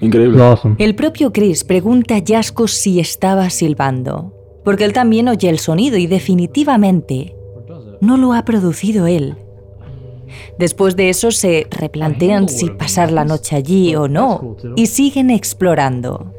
Increíble. 0.00 0.42
El 0.78 0.94
propio 0.94 1.32
Chris 1.32 1.64
pregunta 1.64 2.16
a 2.16 2.22
Jasko 2.26 2.68
si 2.68 3.00
estaba 3.00 3.48
silbando, 3.48 4.34
porque 4.64 4.84
él 4.84 4.92
también 4.92 5.28
oye 5.28 5.48
el 5.48 5.58
sonido 5.58 5.96
y 5.96 6.06
definitivamente 6.06 7.34
no 8.00 8.16
lo 8.16 8.32
ha 8.32 8.44
producido 8.44 9.06
él. 9.06 9.36
Después 10.58 10.96
de 10.96 11.08
eso 11.08 11.30
se 11.30 11.66
replantean 11.70 12.48
si 12.48 12.70
pasar 12.70 13.12
la 13.12 13.24
noche 13.24 13.56
allí 13.56 13.94
o 13.94 14.08
no 14.08 14.56
y 14.76 14.86
siguen 14.86 15.30
explorando. 15.30 16.34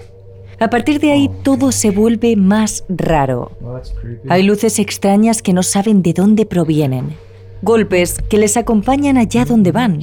A 0.60 0.70
partir 0.70 1.00
de 1.00 1.12
ahí 1.12 1.30
todo 1.44 1.72
se 1.72 1.90
vuelve 1.90 2.36
más 2.36 2.84
raro. 2.90 3.52
Hay 4.28 4.44
luces 4.44 4.78
extrañas 4.80 5.42
que 5.42 5.54
no 5.54 5.64
saben 5.64 6.04
de 6.04 6.14
dónde 6.14 6.46
provienen, 6.46 7.16
golpes 7.62 8.18
que 8.30 8.38
les 8.38 8.58
acompañan 8.58 9.18
allá 9.18 9.46
donde 9.46 9.72
van, 9.72 10.02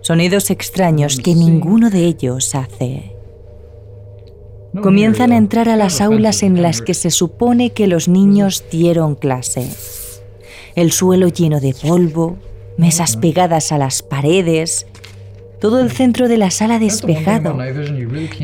sonidos 0.00 0.50
extraños 0.50 1.18
que 1.18 1.34
ninguno 1.34 1.90
de 1.90 2.06
ellos 2.06 2.54
hace. 2.54 3.14
Comienzan 4.82 5.32
a 5.32 5.36
entrar 5.36 5.68
a 5.68 5.76
las 5.76 6.00
aulas 6.00 6.42
en 6.42 6.60
las 6.60 6.82
que 6.82 6.94
se 6.94 7.10
supone 7.10 7.70
que 7.70 7.86
los 7.86 8.08
niños 8.08 8.64
dieron 8.70 9.14
clase 9.14 9.70
el 10.74 10.92
suelo 10.92 11.28
lleno 11.28 11.60
de 11.60 11.74
polvo, 11.74 12.36
mesas 12.76 13.16
pegadas 13.16 13.72
a 13.72 13.78
las 13.78 14.02
paredes, 14.02 14.86
todo 15.60 15.80
el 15.80 15.90
centro 15.90 16.28
de 16.28 16.36
la 16.36 16.50
sala 16.50 16.78
despejado, 16.78 17.56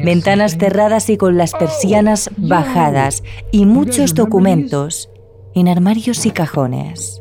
ventanas 0.03 0.57
cerradas 0.57 1.11
y 1.11 1.17
con 1.17 1.37
las 1.37 1.53
persianas 1.53 2.31
bajadas 2.37 3.23
y 3.51 3.67
muchos 3.67 4.15
documentos 4.15 5.11
en 5.55 5.69
armarios 5.69 6.25
y 6.25 6.31
cajones. 6.31 7.21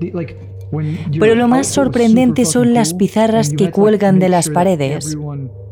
Pero 1.19 1.35
lo 1.35 1.47
más 1.47 1.67
sorprendente 1.67 2.45
son 2.45 2.73
las 2.73 2.93
pizarras 2.93 3.49
que 3.49 3.71
cuelgan 3.71 4.19
de 4.19 4.29
las 4.29 4.49
paredes. 4.49 5.17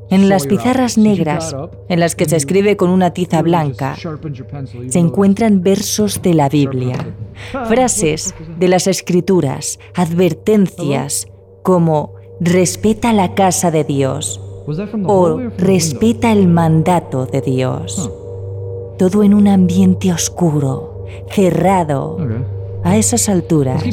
En 0.10 0.30
las 0.30 0.48
pizarras 0.48 0.98
negras, 0.98 1.56
en 1.90 2.00
las 2.00 2.16
que 2.16 2.26
se 2.26 2.38
escribe 2.38 2.78
con 2.78 2.90
una 2.90 3.12
tiza 3.12 3.42
blanca, 3.42 3.96
se 4.88 5.00
encuentran 5.00 5.62
versos 5.62 6.22
de 6.22 6.34
la 6.34 6.48
Biblia, 6.48 7.14
frases 7.68 8.34
de 8.58 8.68
las 8.68 8.88
escrituras, 8.88 9.80
advertencias 9.94 11.28
como 11.62 12.14
respeta 12.40 13.12
la 13.14 13.36
casa 13.36 13.72
de 13.72 13.84
Dios, 13.84 14.40
o 15.06 15.40
respeta 15.58 16.32
el 16.32 16.48
mandato 16.48 17.26
de 17.26 17.42
Dios. 17.42 18.12
Todo 18.98 19.24
en 19.24 19.34
un 19.34 19.48
ambiente 19.48 20.12
oscuro, 20.12 21.06
cerrado, 21.30 22.18
a 22.88 22.98
esas 22.98 23.28
alturas 23.28 23.84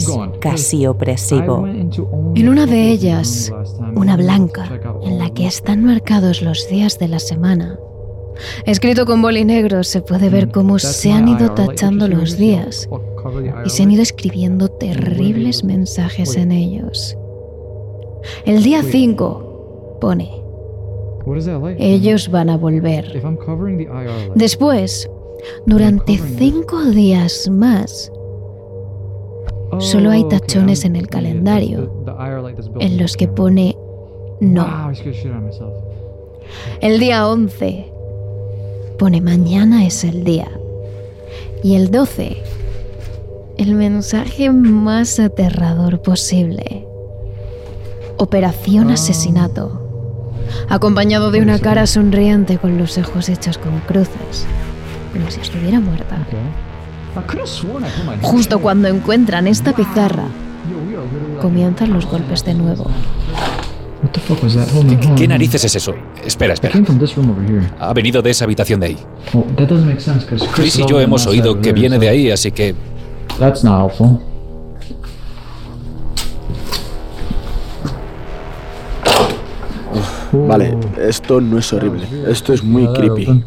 casi 0.41 0.87
opresivo. 0.87 1.67
En 1.67 2.49
una 2.49 2.67
de 2.67 2.91
ellas, 2.91 3.53
una 3.95 4.17
blanca, 4.17 4.81
en 5.03 5.19
la 5.19 5.31
que 5.31 5.47
están 5.47 5.85
marcados 5.85 6.43
los 6.43 6.69
días 6.69 6.99
de 6.99 7.09
la 7.09 7.19
semana. 7.19 7.79
Escrito 8.67 9.05
con 9.05 9.21
boli 9.21 9.45
negro 9.45 9.85
se 9.85 10.01
puede 10.01 10.29
ver 10.29 10.51
cómo 10.51 10.79
se 10.79 11.13
han 11.13 11.29
ido 11.29 11.53
tachando 11.53 12.09
los 12.09 12.37
días 12.37 12.89
y 13.65 13.71
se 13.71 13.83
han 13.83 13.91
ido 13.91 14.03
escribiendo 14.03 14.69
terribles 14.69 15.65
mensajes 15.65 16.37
en 16.37 16.53
ellos. 16.53 17.17
El 18.45 18.63
día 18.63 18.83
5 18.83 19.99
pone, 20.01 20.31
ellos 21.79 22.31
van 22.31 22.51
a 22.51 22.57
volver. 22.57 23.23
Después, 24.35 25.11
durante 25.67 26.19
cinco 26.19 26.83
días 26.85 27.49
más, 27.51 28.11
solo 29.79 30.11
hay 30.11 30.25
tachones 30.29 30.85
en 30.85 30.97
el 30.97 31.09
calendario 31.09 32.05
en 32.81 32.99
los 32.99 33.17
que 33.17 33.29
pone 33.29 33.77
no. 34.41 34.93
El 36.81 37.01
día 37.01 37.27
11 37.29 37.93
pone 38.99 39.21
mañana 39.21 39.87
es 39.87 40.05
el 40.05 40.25
día. 40.25 40.49
Y 41.63 41.77
el 41.77 41.91
12, 41.91 42.37
el 43.57 43.75
mensaje 43.75 44.51
más 44.51 45.19
aterrador 45.19 46.03
posible. 46.03 46.87
Operación 48.19 48.91
Asesinato. 48.91 49.81
Acompañado 50.69 51.31
de 51.31 51.41
una 51.41 51.59
cara 51.59 51.87
sonriente 51.87 52.59
con 52.59 52.79
los 52.79 52.99
ojos 52.99 53.29
hechos 53.29 53.59
con 53.59 53.81
cruces, 53.81 54.47
como 55.13 55.31
si 55.31 55.41
estuviera 55.41 55.81
muerta. 55.81 56.27
Justo 58.23 58.59
cuando 58.59 58.89
encuentran 58.89 59.47
esta 59.47 59.73
pizarra, 59.75 60.25
comienzan 61.41 61.93
los 61.93 62.07
golpes 62.07 62.45
de 62.45 62.55
nuevo. 62.55 62.87
¿Qué, 64.13 65.15
qué 65.17 65.29
narices 65.29 65.65
es 65.65 65.77
eso? 65.77 65.95
Espera, 66.25 66.55
espera. 66.55 66.75
Ha 67.79 67.93
venido 67.95 68.21
de 68.21 68.31
esa 68.31 68.45
habitación 68.45 68.81
de 68.81 68.87
ahí. 68.87 68.99
Chris 70.55 70.79
y 70.79 70.87
yo 70.87 71.01
hemos 71.01 71.27
oído 71.27 71.61
que 71.61 71.73
viene 71.73 71.99
de 71.99 72.09
ahí, 72.09 72.31
así 72.31 72.51
que. 72.53 72.75
Vale, 80.33 80.77
esto 81.01 81.41
no 81.41 81.59
es 81.59 81.73
horrible. 81.73 82.07
Esto 82.29 82.53
es 82.53 82.63
muy 82.63 82.87
creepy. 82.93 83.45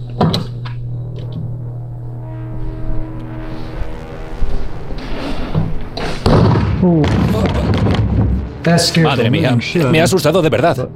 Madre 9.02 9.30
mía, 9.30 9.58
me 9.92 10.02
ha 10.02 10.04
asustado 10.04 10.42
de 10.42 10.50
verdad. 10.50 10.90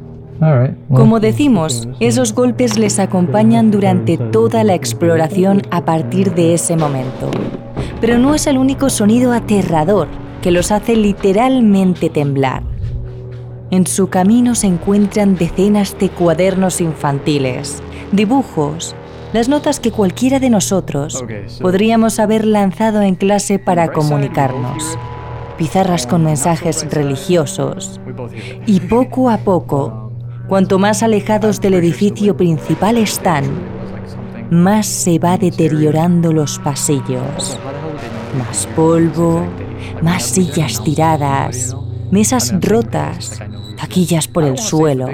Como 0.91 1.19
decimos, 1.19 1.87
esos 1.99 2.33
golpes 2.33 2.77
les 2.77 2.97
acompañan 2.97 3.69
durante 3.69 4.17
toda 4.17 4.63
la 4.63 4.73
exploración 4.73 5.61
a 5.69 5.85
partir 5.85 6.33
de 6.33 6.55
ese 6.55 6.75
momento. 6.75 7.29
Pero 7.99 8.17
no 8.17 8.33
es 8.33 8.47
el 8.47 8.57
único 8.57 8.89
sonido 8.89 9.33
aterrador 9.33 10.07
que 10.41 10.49
los 10.49 10.71
hace 10.71 10.95
literalmente 10.95 12.09
temblar. 12.09 12.63
En 13.69 13.85
su 13.85 14.09
camino 14.09 14.55
se 14.55 14.67
encuentran 14.67 15.35
decenas 15.35 15.95
de 15.99 16.09
cuadernos 16.09 16.81
infantiles, 16.81 17.81
dibujos, 18.11 18.95
las 19.33 19.47
notas 19.47 19.79
que 19.79 19.91
cualquiera 19.91 20.39
de 20.39 20.49
nosotros 20.49 21.23
podríamos 21.61 22.19
haber 22.19 22.45
lanzado 22.45 23.01
en 23.01 23.15
clase 23.15 23.59
para 23.59 23.91
comunicarnos, 23.91 24.97
pizarras 25.61 26.07
con 26.07 26.23
mensajes 26.23 26.91
religiosos. 26.91 28.01
Y 28.65 28.79
poco 28.79 29.29
a 29.29 29.37
poco, 29.37 30.11
cuanto 30.47 30.79
más 30.79 31.03
alejados 31.03 31.61
del 31.61 31.75
edificio 31.75 32.35
principal 32.35 32.97
están, 32.97 33.43
más 34.49 34.87
se 34.87 35.19
va 35.19 35.37
deteriorando 35.37 36.33
los 36.33 36.57
pasillos. 36.57 37.59
Más 38.39 38.67
polvo, 38.75 39.45
más 40.01 40.23
sillas 40.23 40.83
tiradas, 40.83 41.77
mesas 42.09 42.55
rotas, 42.59 43.39
taquillas 43.79 44.27
por 44.27 44.43
el 44.43 44.57
suelo. 44.57 45.09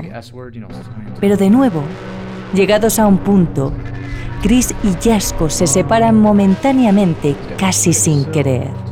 Pero 1.19 1.35
de 1.35 1.49
nuevo, 1.49 1.81
llegados 2.53 2.99
a 2.99 3.07
un 3.07 3.17
punto, 3.17 3.73
Chris 4.41 4.73
y 4.81 4.93
Jasko 5.03 5.49
se 5.49 5.67
separan 5.67 6.21
momentáneamente, 6.21 7.35
casi 7.57 7.91
sin 7.91 8.23
querer. 8.31 8.86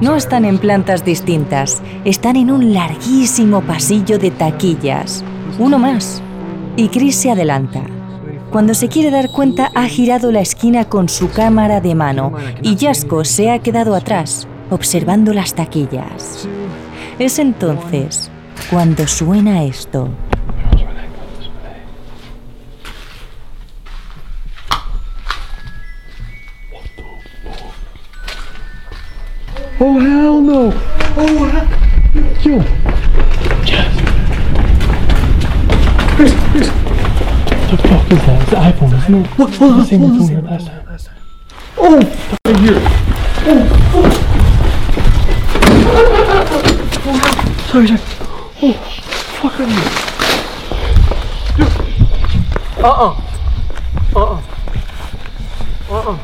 No 0.00 0.14
están 0.14 0.44
en 0.44 0.58
plantas 0.58 1.04
distintas, 1.04 1.82
están 2.04 2.36
en 2.36 2.52
un 2.52 2.72
larguísimo 2.72 3.62
pasillo 3.62 4.20
de 4.20 4.30
taquillas. 4.30 5.24
Uno 5.58 5.80
más. 5.80 6.22
Y 6.76 6.86
Chris 6.88 7.16
se 7.16 7.32
adelanta. 7.32 7.82
Cuando 8.52 8.74
se 8.74 8.88
quiere 8.88 9.10
dar 9.10 9.28
cuenta 9.32 9.72
ha 9.74 9.86
girado 9.86 10.30
la 10.30 10.40
esquina 10.40 10.84
con 10.84 11.08
su 11.08 11.32
cámara 11.32 11.80
de 11.80 11.96
mano 11.96 12.32
y 12.62 12.76
Jasko 12.76 13.24
se 13.24 13.50
ha 13.50 13.58
quedado 13.58 13.96
atrás, 13.96 14.46
observando 14.70 15.32
las 15.32 15.54
taquillas. 15.54 16.46
Es 17.18 17.40
entonces 17.40 18.30
cuando 18.70 19.04
suena 19.08 19.64
esto. 19.64 20.08
Oh 29.80 29.96
hell 30.00 30.40
no! 30.40 30.72
Oh 31.16 31.44
hell! 31.44 31.66
Yo! 32.42 32.58
Chris, 36.16 36.32
Chris! 36.50 36.68
What 36.68 37.70
the 37.70 37.76
fuck 37.86 38.10
is 38.10 38.18
that? 38.26 38.42
It's 38.42 38.50
the 38.50 38.56
iPhone, 38.56 38.92
isn't 38.98 39.14
it? 39.14 39.26
What? 39.38 39.50
What? 39.60 39.76
The 39.76 39.84
same 39.84 40.00
phone 40.00 40.26
we 40.26 40.34
had 40.34 40.44
last 40.46 40.66
time. 40.66 40.84
Oh! 41.76 41.98
Right 42.44 42.58
here! 42.58 42.80
Oh! 43.46 43.68
oh. 43.94 44.10
Sorry, 47.70 47.86
sorry. 47.86 48.00
Oh! 48.60 48.72
Fuck 49.38 49.60
are 49.60 49.62
you? 49.62 49.82
Uh-uh. 52.82 53.12
Uh-uh. 54.16 54.38
Uh-uh. 55.88 56.18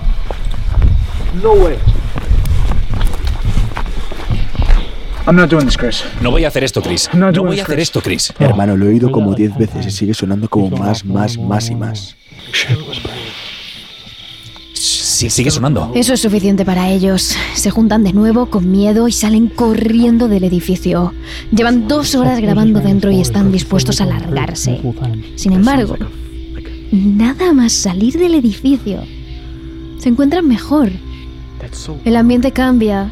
No 1.41 1.53
way. 1.65 1.94
I'm 5.27 5.37
not 5.37 5.49
doing 5.49 5.65
this, 5.65 5.77
Chris. 5.79 6.05
No 6.21 6.31
voy 6.31 6.45
a 6.45 6.49
hacer 6.49 6.65
esto, 6.65 6.83
Chris. 6.83 7.09
No, 7.15 7.33
voy 7.33 7.59
a 7.59 7.63
hacer 7.63 7.77
Chris. 7.77 7.89
esto, 7.89 8.01
Chris. 8.03 8.33
Hermano, 8.39 8.77
lo 8.77 8.87
he 8.87 8.89
oído 8.91 9.11
como 9.11 9.35
10 9.35 9.57
veces 9.57 9.87
y 9.87 9.91
sigue 9.91 10.13
sonando 10.13 10.49
como 10.49 10.77
más, 10.77 11.05
más, 11.05 11.39
más 11.39 11.71
y 11.71 11.75
más. 11.75 12.17
Sí, 14.75 15.31
sigue 15.31 15.51
sonando. 15.51 15.93
Eso 15.95 16.13
es 16.13 16.21
suficiente 16.21 16.65
para 16.67 16.91
ellos. 16.91 17.35
Se 17.55 17.71
juntan 17.71 18.05
de 18.05 18.13
nuevo 18.13 18.47
con 18.47 18.71
miedo 18.71 19.09
y 19.09 19.13
salen 19.13 19.49
corriendo 19.49 20.29
del 20.29 20.45
edificio. 20.45 21.15
Llevan 21.53 21.89
dos 21.89 22.15
horas 22.15 22.41
grabando 22.41 22.81
dentro 22.81 23.11
y 23.11 23.21
están 23.21 23.51
dispuestos 23.51 24.03
a 24.03 24.07
largarse. 24.07 24.83
Sin 25.37 25.53
embargo, 25.53 25.97
nada 26.91 27.53
más 27.55 27.73
salir 27.73 28.19
del 28.19 28.35
edificio, 28.35 29.03
se 29.99 30.11
encuentran 30.11 30.47
mejor. 30.47 30.91
El 32.05 32.17
ambiente 32.17 32.53
cambia, 32.53 33.11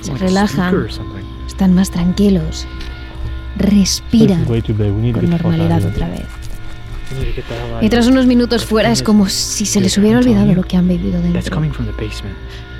se 0.00 0.14
relajan, 0.14 0.88
están 1.60 1.74
más 1.74 1.90
tranquilos, 1.90 2.66
respiran 3.58 4.46
con 4.46 5.28
normalidad 5.28 5.84
otra 5.84 6.08
vez. 6.08 6.24
Y 7.82 7.90
tras 7.90 8.06
unos 8.06 8.24
minutos 8.24 8.64
fuera 8.64 8.90
es 8.90 9.02
como 9.02 9.28
si 9.28 9.66
se 9.66 9.82
les 9.82 9.98
hubiera 9.98 10.20
olvidado 10.20 10.54
lo 10.54 10.62
que 10.62 10.78
han 10.78 10.88
vivido 10.88 11.20
dentro. 11.20 11.60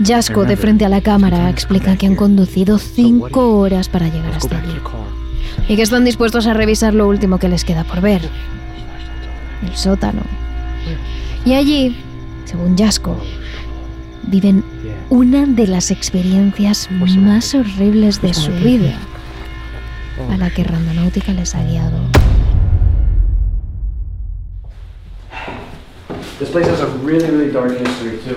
Jasko, 0.03 0.47
de 0.47 0.57
frente 0.57 0.87
a 0.87 0.89
la 0.89 1.03
cámara, 1.03 1.51
explica 1.51 1.95
que 1.99 2.07
han 2.07 2.17
conducido 2.17 2.79
cinco 2.79 3.59
horas 3.59 3.91
para 3.91 4.09
llegar 4.09 4.33
hasta 4.33 4.57
allí 4.57 4.73
y 5.69 5.77
que 5.77 5.83
están 5.83 6.07
dispuestos 6.07 6.47
a 6.47 6.55
revisar 6.55 6.95
lo 6.95 7.07
último 7.07 7.39
que 7.39 7.51
les 7.51 7.67
queda 7.67 7.85
por 7.85 8.01
ver, 8.01 8.23
el 9.63 9.77
sótano. 9.77 10.23
Y 11.45 11.53
allí, 11.53 11.95
según 12.47 12.79
Jasko, 12.79 13.15
viven 14.23 14.65
una 15.11 15.45
de 15.45 15.67
las 15.67 15.91
experiencias 15.91 16.89
más 16.91 17.55
horribles 17.57 18.23
de 18.23 18.33
su 18.33 18.53
vida, 18.53 18.97
a 20.31 20.37
la 20.37 20.51
que 20.51 20.63
Randonáutica 20.63 21.33
les 21.33 21.53
ha 21.57 21.65
guiado. 21.65 21.99
This 26.39 26.49
place 26.51 26.71
has 26.71 26.81
a 26.81 26.87
really, 27.05 27.29
really 27.29 27.51
dark 27.51 27.73
history, 27.73 28.19
too. 28.19 28.37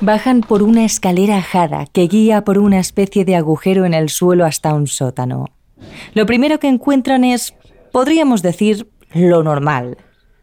Bajan 0.00 0.40
por 0.40 0.62
una 0.62 0.84
escalera 0.84 1.36
ajada 1.38 1.86
que 1.92 2.06
guía 2.06 2.42
por 2.42 2.58
una 2.58 2.78
especie 2.78 3.24
de 3.24 3.36
agujero 3.36 3.84
en 3.84 3.94
el 3.94 4.08
suelo 4.08 4.46
hasta 4.46 4.72
un 4.72 4.86
sótano. 4.86 5.46
Lo 6.14 6.24
primero 6.24 6.58
que 6.58 6.68
encuentran 6.68 7.24
es, 7.24 7.54
podríamos 7.92 8.42
decir, 8.42 8.90
lo 9.12 9.42
normal. 9.42 9.98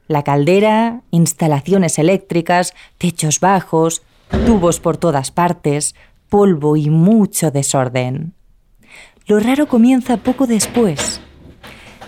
La 0.08 0.24
caldera, 0.24 1.02
instalaciones 1.12 2.00
eléctricas, 2.00 2.74
techos 2.98 3.40
bajos, 3.40 4.04
tubos 4.46 4.80
por 4.80 4.98
todas 4.98 5.32
partes, 5.32 5.96
polvo 6.30 6.78
y 6.78 6.90
mucho 6.90 7.52
desorden. 7.52 8.34
Lo 9.26 9.40
raro 9.40 9.68
comienza 9.68 10.18
poco 10.18 10.48
después. 10.48 11.20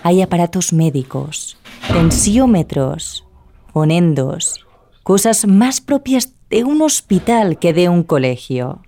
Hay 0.02 0.22
aparatos 0.22 0.72
médicos, 0.72 1.58
tensiómetros, 1.88 3.26
fonendos, 3.72 4.66
cosas 5.02 5.46
más 5.46 5.80
propias 5.80 6.32
de 6.48 6.64
un 6.64 6.80
hospital 6.80 7.58
que 7.58 7.72
de 7.72 7.88
un 7.88 8.02
colegio. 8.02 8.80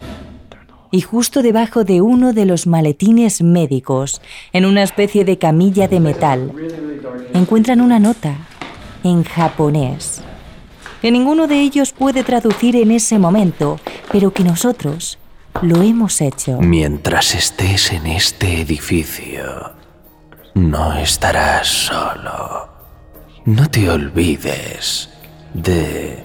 Y 0.92 1.00
justo 1.00 1.42
debajo 1.42 1.84
de 1.84 2.02
uno 2.02 2.34
de 2.34 2.44
los 2.44 2.66
maletines 2.66 3.42
médicos, 3.42 4.20
en 4.52 4.66
una 4.66 4.82
especie 4.82 5.24
de 5.24 5.38
camilla 5.38 5.88
de 5.88 6.00
metal, 6.00 6.52
encuentran 7.32 7.80
una 7.80 7.98
nota 7.98 8.36
en 9.02 9.24
japonés, 9.24 10.20
que 11.00 11.10
ninguno 11.10 11.46
de 11.46 11.60
ellos 11.60 11.92
puede 11.92 12.22
traducir 12.22 12.76
en 12.76 12.90
ese 12.90 13.18
momento, 13.18 13.80
pero 14.12 14.32
que 14.32 14.44
nosotros 14.44 15.18
lo 15.62 15.80
hemos 15.82 16.20
hecho. 16.20 16.60
Mientras 16.60 17.34
estés 17.34 17.90
en 17.92 18.06
este 18.06 18.60
edificio, 18.60 19.72
no 20.54 20.94
estarás 20.98 21.66
solo. 21.68 22.68
No 23.46 23.68
te 23.70 23.88
olvides 23.88 25.08
de 25.54 26.22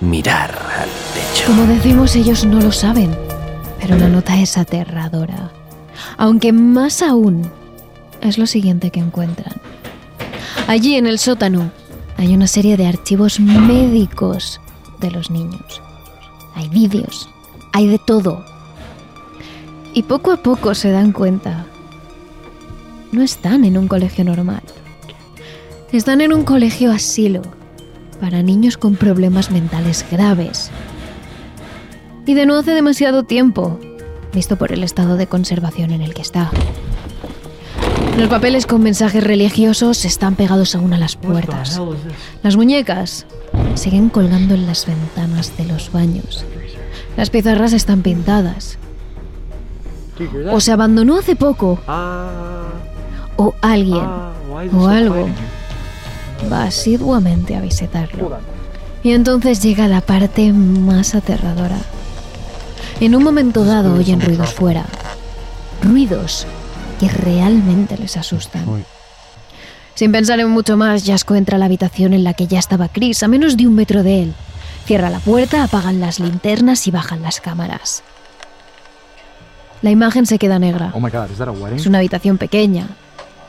mirar 0.00 0.50
al 0.50 0.88
techo. 1.14 1.46
Como 1.46 1.66
decimos, 1.66 2.16
ellos 2.16 2.44
no 2.44 2.60
lo 2.60 2.72
saben, 2.72 3.16
pero 3.80 3.96
la 3.96 4.08
nota 4.08 4.40
es 4.40 4.58
aterradora. 4.58 5.50
Aunque 6.16 6.52
más 6.52 7.02
aún 7.02 7.50
es 8.20 8.38
lo 8.38 8.46
siguiente 8.46 8.90
que 8.90 9.00
encuentran. 9.00 9.54
Allí 10.66 10.96
en 10.96 11.06
el 11.06 11.18
sótano 11.18 11.70
hay 12.16 12.34
una 12.34 12.46
serie 12.46 12.76
de 12.76 12.86
archivos 12.86 13.40
médicos 13.40 14.60
de 15.00 15.10
los 15.10 15.30
niños. 15.30 15.80
Hay 16.54 16.68
vídeos, 16.68 17.28
hay 17.72 17.86
de 17.86 17.98
todo. 17.98 18.44
Y 19.94 20.02
poco 20.02 20.32
a 20.32 20.38
poco 20.38 20.74
se 20.74 20.90
dan 20.90 21.12
cuenta. 21.12 21.66
No 23.12 23.22
están 23.22 23.64
en 23.64 23.78
un 23.78 23.88
colegio 23.88 24.24
normal. 24.24 24.62
Están 25.92 26.20
en 26.20 26.34
un 26.34 26.44
colegio 26.44 26.92
asilo 26.92 27.42
para 28.20 28.42
niños 28.42 28.76
con 28.76 28.96
problemas 28.96 29.50
mentales 29.50 30.04
graves. 30.10 30.70
Y 32.28 32.34
de 32.34 32.44
no 32.44 32.58
hace 32.58 32.72
demasiado 32.72 33.22
tiempo, 33.22 33.80
visto 34.34 34.56
por 34.56 34.70
el 34.70 34.84
estado 34.84 35.16
de 35.16 35.28
conservación 35.28 35.92
en 35.92 36.02
el 36.02 36.12
que 36.12 36.20
está. 36.20 36.50
Los 38.18 38.28
papeles 38.28 38.66
con 38.66 38.82
mensajes 38.82 39.24
religiosos 39.24 40.04
están 40.04 40.34
pegados 40.34 40.74
aún 40.74 40.92
a 40.92 40.98
las 40.98 41.16
puertas. 41.16 41.80
Las 42.42 42.56
muñecas 42.56 43.24
siguen 43.76 44.10
colgando 44.10 44.52
en 44.52 44.66
las 44.66 44.84
ventanas 44.84 45.56
de 45.56 45.64
los 45.64 45.90
baños. 45.90 46.44
Las 47.16 47.30
pizarras 47.30 47.72
están 47.72 48.02
pintadas. 48.02 48.76
O 50.52 50.60
se 50.60 50.70
abandonó 50.70 51.16
hace 51.16 51.34
poco. 51.34 51.78
O 53.38 53.54
alguien 53.62 54.04
o 54.74 54.86
algo 54.86 55.30
va 56.52 56.64
asiduamente 56.64 57.56
a 57.56 57.62
visitarlo. 57.62 58.36
Y 59.02 59.12
entonces 59.12 59.62
llega 59.62 59.88
la 59.88 60.02
parte 60.02 60.52
más 60.52 61.14
aterradora. 61.14 61.78
En 63.00 63.14
un 63.14 63.22
momento 63.22 63.64
dado 63.64 63.94
oyen 63.94 64.20
ruidos 64.20 64.52
fuera. 64.52 64.84
Ruidos 65.82 66.46
que 66.98 67.08
realmente 67.08 67.96
les 67.96 68.16
asustan. 68.16 68.64
Sin 69.94 70.10
pensar 70.10 70.40
en 70.40 70.50
mucho 70.50 70.76
más, 70.76 71.04
Jasco 71.04 71.36
entra 71.36 71.56
a 71.56 71.58
la 71.58 71.66
habitación 71.66 72.12
en 72.12 72.24
la 72.24 72.34
que 72.34 72.48
ya 72.48 72.58
estaba 72.58 72.88
Chris, 72.88 73.22
a 73.22 73.28
menos 73.28 73.56
de 73.56 73.68
un 73.68 73.74
metro 73.76 74.02
de 74.02 74.22
él. 74.22 74.34
Cierra 74.84 75.10
la 75.10 75.20
puerta, 75.20 75.62
apagan 75.62 76.00
las 76.00 76.18
linternas 76.18 76.88
y 76.88 76.90
bajan 76.90 77.22
las 77.22 77.40
cámaras. 77.40 78.02
La 79.82 79.90
imagen 79.90 80.26
se 80.26 80.38
queda 80.38 80.58
negra. 80.58 80.92
Es 81.76 81.86
una 81.86 81.98
habitación 81.98 82.36
pequeña, 82.36 82.88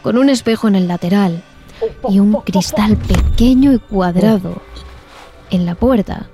con 0.04 0.18
un 0.18 0.30
espejo 0.30 0.68
en 0.68 0.76
el 0.76 0.88
lateral 0.88 1.42
y 2.08 2.20
un 2.20 2.34
cristal 2.42 2.98
pequeño 2.98 3.74
y 3.74 3.80
cuadrado 3.80 4.62
en 5.50 5.66
la 5.66 5.74
puerta, 5.74 6.28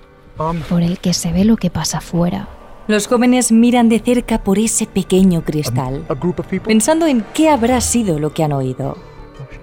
por 0.68 0.82
el 0.82 1.00
que 1.00 1.14
se 1.14 1.32
ve 1.32 1.46
lo 1.46 1.56
que 1.56 1.70
pasa 1.70 2.02
fuera. 2.02 2.50
Los 2.88 3.08
jóvenes 3.08 3.52
miran 3.52 3.90
de 3.90 4.00
cerca 4.00 4.44
por 4.44 4.60
ese 4.60 4.86
pequeño 4.86 5.44
cristal, 5.44 6.06
pensando 6.64 7.08
en 7.08 7.26
qué 7.34 7.50
habrá 7.50 7.82
sido 7.82 8.20
lo 8.20 8.32
que 8.32 8.44
han 8.44 8.54
oído. 8.54 8.98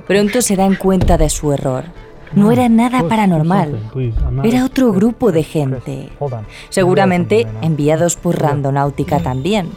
Pronto 0.08 0.42
se 0.42 0.56
dan 0.56 0.74
cuenta 0.74 1.16
de 1.16 1.30
su 1.30 1.52
error. 1.52 1.84
No 2.34 2.50
era 2.50 2.68
nada 2.68 3.06
paranormal, 3.06 3.78
era 4.42 4.64
otro 4.64 4.92
grupo 4.92 5.30
de 5.30 5.44
gente, 5.44 6.08
seguramente 6.68 7.46
enviados 7.60 8.16
por 8.16 8.40
Randonáutica 8.40 9.20
también. 9.20 9.70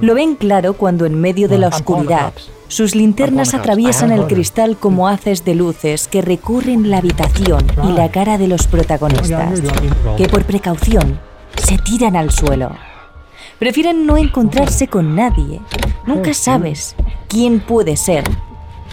Lo 0.00 0.14
ven 0.14 0.36
claro 0.36 0.74
cuando 0.74 1.06
en 1.06 1.20
medio 1.20 1.48
de 1.48 1.58
la 1.58 1.68
oscuridad 1.68 2.32
sus 2.68 2.94
linternas 2.94 3.52
atraviesan 3.52 4.12
el 4.12 4.28
cristal 4.28 4.76
como 4.76 5.08
haces 5.08 5.44
de 5.44 5.56
luces 5.56 6.06
que 6.06 6.22
recorren 6.22 6.88
la 6.88 6.98
habitación 6.98 7.66
y 7.82 7.92
la 7.94 8.12
cara 8.12 8.38
de 8.38 8.46
los 8.46 8.68
protagonistas, 8.68 9.60
que 10.16 10.28
por 10.28 10.44
precaución 10.44 11.18
se 11.56 11.78
tiran 11.78 12.16
al 12.16 12.30
suelo. 12.30 12.70
Prefieren 13.58 14.06
no 14.06 14.16
encontrarse 14.16 14.88
con 14.88 15.14
nadie. 15.14 15.60
Nunca 16.06 16.32
sabes 16.34 16.96
quién 17.28 17.60
puede 17.60 17.96
ser. 17.96 18.24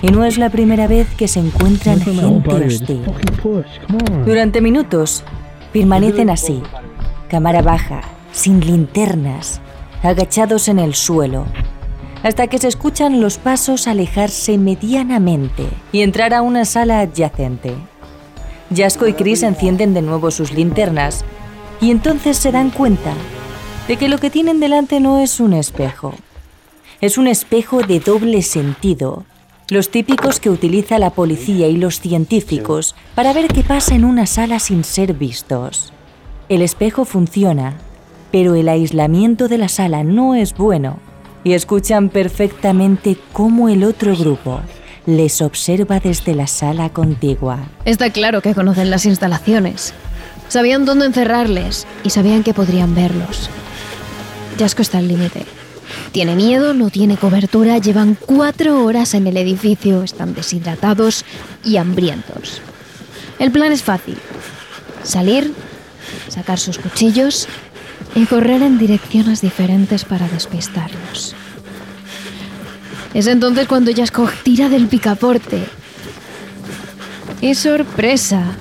Y 0.01 0.07
no 0.07 0.25
es 0.25 0.37
la 0.37 0.49
primera 0.49 0.87
vez 0.87 1.07
que 1.15 1.27
se 1.27 1.39
encuentran 1.39 2.01
gente 2.01 2.49
hostil. 2.53 3.05
Durante 4.25 4.61
minutos 4.61 5.23
permanecen 5.73 6.29
así, 6.29 6.61
cámara 7.29 7.61
baja, 7.61 8.01
sin 8.31 8.59
linternas, 8.59 9.61
agachados 10.03 10.67
en 10.67 10.79
el 10.79 10.93
suelo, 10.93 11.45
hasta 12.23 12.47
que 12.47 12.57
se 12.57 12.67
escuchan 12.67 13.21
los 13.21 13.37
pasos 13.37 13.87
alejarse 13.87 14.57
medianamente 14.57 15.67
y 15.91 16.01
entrar 16.01 16.33
a 16.33 16.41
una 16.41 16.65
sala 16.65 16.99
adyacente. 16.99 17.73
Jasco 18.75 19.07
y 19.07 19.13
Chris 19.13 19.43
encienden 19.43 19.93
de 19.93 20.01
nuevo 20.01 20.29
sus 20.29 20.51
linternas 20.51 21.23
y 21.81 21.91
entonces 21.91 22.37
se 22.37 22.51
dan 22.51 22.69
cuenta 22.69 23.13
de 23.87 23.97
que 23.97 24.09
lo 24.09 24.17
que 24.17 24.29
tienen 24.29 24.59
delante 24.59 24.99
no 24.99 25.19
es 25.19 25.39
un 25.39 25.53
espejo. 25.53 26.13
Es 26.99 27.17
un 27.17 27.27
espejo 27.27 27.81
de 27.83 27.99
doble 27.99 28.41
sentido, 28.41 29.25
los 29.69 29.89
típicos 29.89 30.39
que 30.39 30.49
utiliza 30.49 30.97
la 30.97 31.11
policía 31.11 31.67
y 31.67 31.77
los 31.77 31.99
científicos 31.99 32.95
para 33.15 33.33
ver 33.33 33.47
qué 33.47 33.63
pasa 33.63 33.95
en 33.95 34.05
una 34.05 34.25
sala 34.25 34.59
sin 34.59 34.83
ser 34.83 35.13
vistos. 35.13 35.93
El 36.49 36.61
espejo 36.61 37.05
funciona, 37.05 37.75
pero 38.31 38.55
el 38.55 38.69
aislamiento 38.69 39.47
de 39.47 39.57
la 39.57 39.67
sala 39.67 40.03
no 40.03 40.35
es 40.35 40.55
bueno 40.55 40.99
y 41.43 41.53
escuchan 41.53 42.09
perfectamente 42.09 43.17
cómo 43.33 43.69
el 43.69 43.83
otro 43.83 44.15
grupo 44.15 44.61
les 45.05 45.41
observa 45.41 45.99
desde 45.99 46.35
la 46.35 46.47
sala 46.47 46.89
contigua. 46.89 47.59
Está 47.85 48.09
claro 48.09 48.41
que 48.41 48.53
conocen 48.53 48.89
las 48.89 49.05
instalaciones. 49.05 49.93
Sabían 50.49 50.85
dónde 50.85 51.05
encerrarles 51.05 51.85
y 52.03 52.09
sabían 52.09 52.43
que 52.43 52.53
podrían 52.53 52.95
verlos. 52.95 53.49
Jasco 54.57 54.81
está 54.81 54.97
al 54.99 55.07
límite. 55.07 55.45
Tiene 56.11 56.35
miedo, 56.35 56.73
no 56.73 56.89
tiene 56.89 57.17
cobertura, 57.17 57.77
llevan 57.77 58.15
cuatro 58.15 58.83
horas 58.83 59.13
en 59.13 59.27
el 59.27 59.37
edificio, 59.37 60.03
están 60.03 60.33
deshidratados 60.33 61.25
y 61.63 61.77
hambrientos. 61.77 62.61
El 63.39 63.51
plan 63.51 63.71
es 63.71 63.83
fácil. 63.83 64.17
Salir, 65.03 65.53
sacar 66.27 66.59
sus 66.59 66.77
cuchillos 66.79 67.47
y 68.15 68.25
correr 68.25 68.61
en 68.61 68.77
direcciones 68.77 69.41
diferentes 69.41 70.05
para 70.05 70.27
despistarlos. 70.27 71.35
Es 73.13 73.27
entonces 73.27 73.67
cuando 73.67 73.93
Jasco 73.93 74.29
tira 74.43 74.69
del 74.69 74.87
picaporte. 74.87 75.63
¡Y 77.41 77.53
sorpresa! 77.53 78.55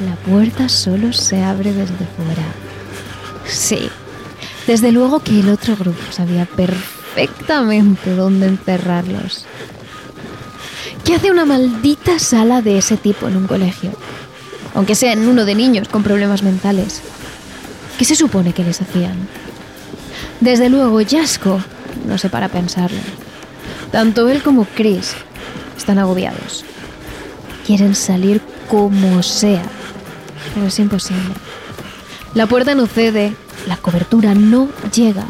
La 0.00 0.16
puerta 0.16 0.68
solo 0.68 1.12
se 1.12 1.42
abre 1.42 1.72
desde 1.72 1.94
fuera. 1.94 2.44
Sí, 3.46 3.88
desde 4.66 4.90
luego 4.90 5.20
que 5.20 5.38
el 5.38 5.50
otro 5.50 5.76
grupo 5.76 6.00
sabía 6.10 6.46
perfectamente 6.46 8.14
dónde 8.14 8.46
enterrarlos. 8.46 9.46
¿Qué 11.04 11.14
hace 11.14 11.30
una 11.30 11.44
maldita 11.44 12.18
sala 12.18 12.60
de 12.62 12.78
ese 12.78 12.96
tipo 12.96 13.28
en 13.28 13.36
un 13.36 13.46
colegio? 13.46 13.90
Aunque 14.74 14.94
sea 14.94 15.12
en 15.12 15.28
uno 15.28 15.44
de 15.44 15.54
niños 15.54 15.88
con 15.88 16.02
problemas 16.02 16.42
mentales. 16.42 17.00
¿Qué 17.98 18.04
se 18.04 18.16
supone 18.16 18.52
que 18.52 18.64
les 18.64 18.80
hacían? 18.80 19.28
Desde 20.40 20.68
luego, 20.68 21.00
Jasco 21.08 21.60
no 22.04 22.18
sé 22.18 22.28
para 22.28 22.48
pensarlo. 22.48 22.98
Tanto 23.90 24.28
él 24.28 24.42
como 24.42 24.66
Chris 24.74 25.14
están 25.76 25.98
agobiados. 25.98 26.64
Quieren 27.66 27.94
salir 27.94 28.40
como 28.68 29.22
sea 29.22 29.62
pero 30.52 30.66
es 30.66 30.78
imposible. 30.78 31.34
La 32.34 32.46
puerta 32.46 32.74
no 32.74 32.86
cede, 32.86 33.34
la 33.68 33.76
cobertura 33.76 34.34
no 34.34 34.68
llega 34.92 35.26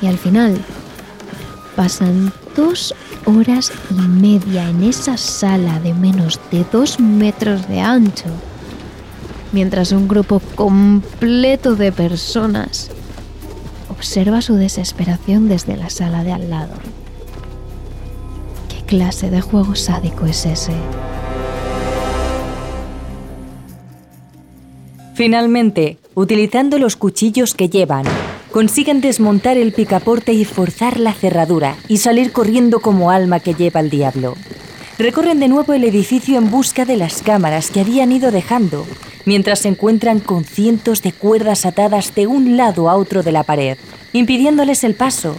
y 0.00 0.06
al 0.06 0.18
final 0.18 0.58
pasan 1.76 2.32
dos 2.56 2.94
horas 3.26 3.72
y 3.90 3.94
media 3.94 4.68
en 4.68 4.82
esa 4.84 5.16
sala 5.16 5.78
de 5.80 5.94
menos 5.94 6.40
de 6.50 6.64
dos 6.72 6.98
metros 6.98 7.68
de 7.68 7.80
ancho, 7.80 8.30
mientras 9.52 9.92
un 9.92 10.08
grupo 10.08 10.40
completo 10.54 11.76
de 11.76 11.92
personas 11.92 12.90
observa 13.90 14.40
su 14.40 14.54
desesperación 14.54 15.48
desde 15.48 15.76
la 15.76 15.90
sala 15.90 16.24
de 16.24 16.32
al 16.32 16.48
lado. 16.48 16.72
¿Qué 18.68 18.82
clase 18.86 19.30
de 19.30 19.42
juego 19.42 19.74
sádico 19.74 20.24
es 20.26 20.46
ese? 20.46 20.72
Finalmente, 25.20 25.98
utilizando 26.14 26.78
los 26.78 26.96
cuchillos 26.96 27.52
que 27.52 27.68
llevan, 27.68 28.06
consiguen 28.52 29.02
desmontar 29.02 29.58
el 29.58 29.74
picaporte 29.74 30.32
y 30.32 30.46
forzar 30.46 30.98
la 30.98 31.12
cerradura 31.12 31.76
y 31.88 31.98
salir 31.98 32.32
corriendo 32.32 32.80
como 32.80 33.10
alma 33.10 33.38
que 33.38 33.52
lleva 33.52 33.80
el 33.80 33.90
diablo. 33.90 34.34
Recorren 34.98 35.38
de 35.38 35.48
nuevo 35.48 35.74
el 35.74 35.84
edificio 35.84 36.38
en 36.38 36.50
busca 36.50 36.86
de 36.86 36.96
las 36.96 37.20
cámaras 37.20 37.70
que 37.70 37.80
habían 37.80 38.12
ido 38.12 38.30
dejando, 38.30 38.86
mientras 39.26 39.58
se 39.58 39.68
encuentran 39.68 40.20
con 40.20 40.44
cientos 40.44 41.02
de 41.02 41.12
cuerdas 41.12 41.66
atadas 41.66 42.14
de 42.14 42.26
un 42.26 42.56
lado 42.56 42.88
a 42.88 42.96
otro 42.96 43.22
de 43.22 43.32
la 43.32 43.42
pared, 43.42 43.76
impidiéndoles 44.14 44.84
el 44.84 44.94
paso, 44.94 45.36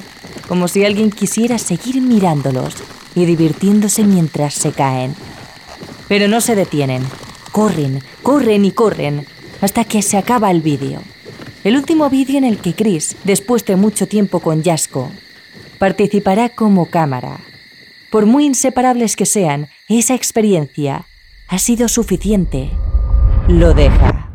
como 0.48 0.68
si 0.68 0.86
alguien 0.86 1.10
quisiera 1.10 1.58
seguir 1.58 2.04
mirándolos 2.04 2.76
y 3.16 3.26
divirtiéndose 3.26 4.04
mientras 4.04 4.54
se 4.54 4.74
caen. 4.74 5.16
Pero 6.08 6.28
no 6.28 6.40
se 6.40 6.54
detienen, 6.54 7.02
corren, 7.52 8.04
corren 8.22 8.64
y 8.64 8.72
corren, 8.74 9.26
hasta 9.62 9.86
que 9.86 10.02
se 10.02 10.18
acaba 10.18 10.52
el 10.52 10.62
vídeo. 10.62 11.02
El 11.64 11.78
último 11.78 12.10
vídeo 12.10 12.38
en 12.38 12.44
el 12.44 12.58
que 12.58 12.74
Chris, 12.74 13.16
después 13.24 13.64
de 13.66 13.76
mucho 13.76 14.08
tiempo 14.08 14.40
con 14.40 14.64
Jasko, 14.64 15.12
participará 15.80 16.50
como 16.50 16.90
cámara. 16.90 17.40
Por 18.12 18.26
muy 18.26 18.46
inseparables 18.46 19.16
que 19.16 19.26
sean, 19.26 19.68
esa 19.88 20.16
experiencia 20.16 21.06
ha 21.48 21.58
sido 21.60 21.88
suficiente. 21.88 22.72
Lo 23.48 23.74
deja. 23.74 24.30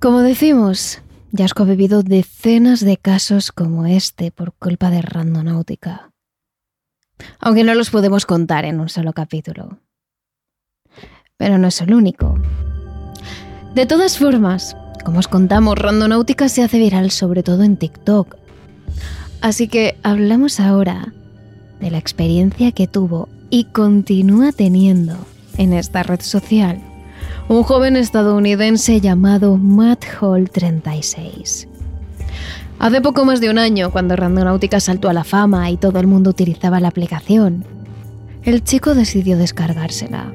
Como 0.00 0.20
decimos, 0.20 1.00
Jasko 1.32 1.62
ha 1.62 1.66
vivido 1.66 2.02
decenas 2.02 2.80
de 2.80 2.96
casos 2.96 3.52
como 3.52 3.86
este 3.86 4.32
por 4.32 4.52
culpa 4.54 4.90
de 4.90 5.02
Randonáutica. 5.02 6.10
Aunque 7.38 7.62
no 7.62 7.74
los 7.74 7.90
podemos 7.90 8.26
contar 8.26 8.64
en 8.64 8.80
un 8.80 8.88
solo 8.88 9.12
capítulo. 9.12 9.78
Pero 11.36 11.58
no 11.58 11.68
es 11.68 11.80
el 11.80 11.94
único. 11.94 12.34
De 13.74 13.86
todas 13.86 14.18
formas, 14.18 14.76
como 15.02 15.18
os 15.18 15.28
contamos, 15.28 15.78
Randonáutica 15.78 16.50
se 16.50 16.62
hace 16.62 16.78
viral 16.78 17.10
sobre 17.10 17.42
todo 17.42 17.62
en 17.62 17.78
TikTok. 17.78 18.36
Así 19.40 19.66
que 19.66 19.96
hablamos 20.02 20.60
ahora 20.60 21.14
de 21.80 21.90
la 21.90 21.96
experiencia 21.96 22.72
que 22.72 22.86
tuvo 22.86 23.30
y 23.48 23.64
continúa 23.64 24.52
teniendo 24.52 25.16
en 25.56 25.72
esta 25.72 26.02
red 26.02 26.20
social 26.20 26.80
un 27.48 27.62
joven 27.62 27.96
estadounidense 27.96 29.00
llamado 29.00 29.56
Matt 29.56 30.04
Hall 30.20 30.50
36. 30.50 31.66
Hace 32.78 33.00
poco 33.00 33.24
más 33.24 33.40
de 33.40 33.48
un 33.48 33.58
año, 33.58 33.90
cuando 33.90 34.16
Randonáutica 34.16 34.80
saltó 34.80 35.08
a 35.08 35.14
la 35.14 35.24
fama 35.24 35.70
y 35.70 35.78
todo 35.78 35.98
el 35.98 36.06
mundo 36.06 36.28
utilizaba 36.28 36.78
la 36.78 36.88
aplicación, 36.88 37.64
el 38.42 38.64
chico 38.64 38.94
decidió 38.94 39.38
descargársela. 39.38 40.30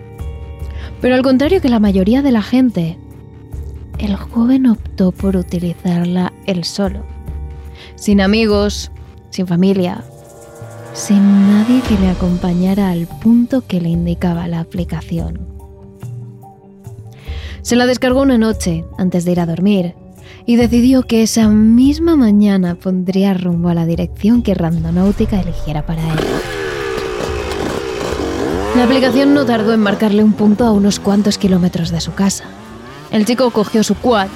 Pero 1.02 1.14
al 1.14 1.22
contrario 1.22 1.62
que 1.62 1.70
la 1.70 1.80
mayoría 1.80 2.24
de 2.24 2.32
la 2.32 2.42
gente, 2.42 2.98
el 4.00 4.16
joven 4.16 4.68
optó 4.68 5.12
por 5.12 5.36
utilizarla 5.36 6.34
él 6.46 6.64
solo, 6.64 7.04
sin 7.96 8.22
amigos, 8.22 8.92
sin 9.30 9.48
familia, 9.48 10.04
sin 10.94 11.48
nadie 11.48 11.82
que 11.82 11.98
le 11.98 12.10
acompañara 12.10 12.90
al 12.90 13.08
punto 13.08 13.66
que 13.68 13.82
le 13.82 13.90
indicaba 13.90 14.48
la 14.48 14.60
aplicación. 14.60 15.40
Se 17.62 17.76
la 17.76 17.86
descargó 17.86 18.22
una 18.22 18.38
noche 18.38 18.86
antes 18.98 19.26
de 19.26 19.34
ir 19.34 19.40
a 19.40 19.46
dormir 19.46 19.94
y 20.46 20.56
decidió 20.56 21.04
que 21.04 21.24
esa 21.24 21.50
misma 21.50 22.16
mañana 22.16 22.76
pondría 22.76 23.34
rumbo 23.34 23.70
a 23.70 23.74
la 23.74 23.86
dirección 23.86 24.42
que 24.42 24.54
Randonáutica 24.54 25.42
eligiera 25.42 25.86
para 25.86 26.02
él. 26.02 26.20
La 28.76 28.84
aplicación 28.84 29.34
no 29.34 29.46
tardó 29.46 29.74
en 29.74 29.82
marcarle 29.82 30.24
un 30.24 30.34
punto 30.34 30.66
a 30.66 30.72
unos 30.72 31.00
cuantos 31.00 31.38
kilómetros 31.38 31.90
de 31.90 32.00
su 32.00 32.14
casa. 32.14 32.46
El 33.12 33.26
chico 33.26 33.52
cogió 33.52 33.84
su 33.84 33.96
quad 33.96 34.28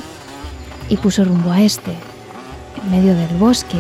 y 0.90 0.98
puso 0.98 1.26
rumbo 1.26 1.52
a 1.52 1.62
este, 1.62 1.92
en 1.92 2.92
medio 2.92 3.16
del 3.16 3.36
bosque, 3.38 3.78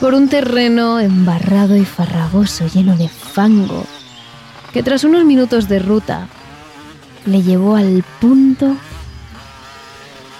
por 0.00 0.14
un 0.14 0.28
terreno 0.28 1.00
embarrado 1.00 1.76
y 1.76 1.84
farragoso 1.84 2.66
lleno 2.66 2.96
de 2.96 3.08
fango, 3.08 3.84
que 4.72 4.82
tras 4.82 5.04
unos 5.04 5.24
minutos 5.24 5.68
de 5.68 5.78
ruta 5.78 6.28
le 7.24 7.42
llevó 7.42 7.76
al 7.76 8.04
punto 8.20 8.76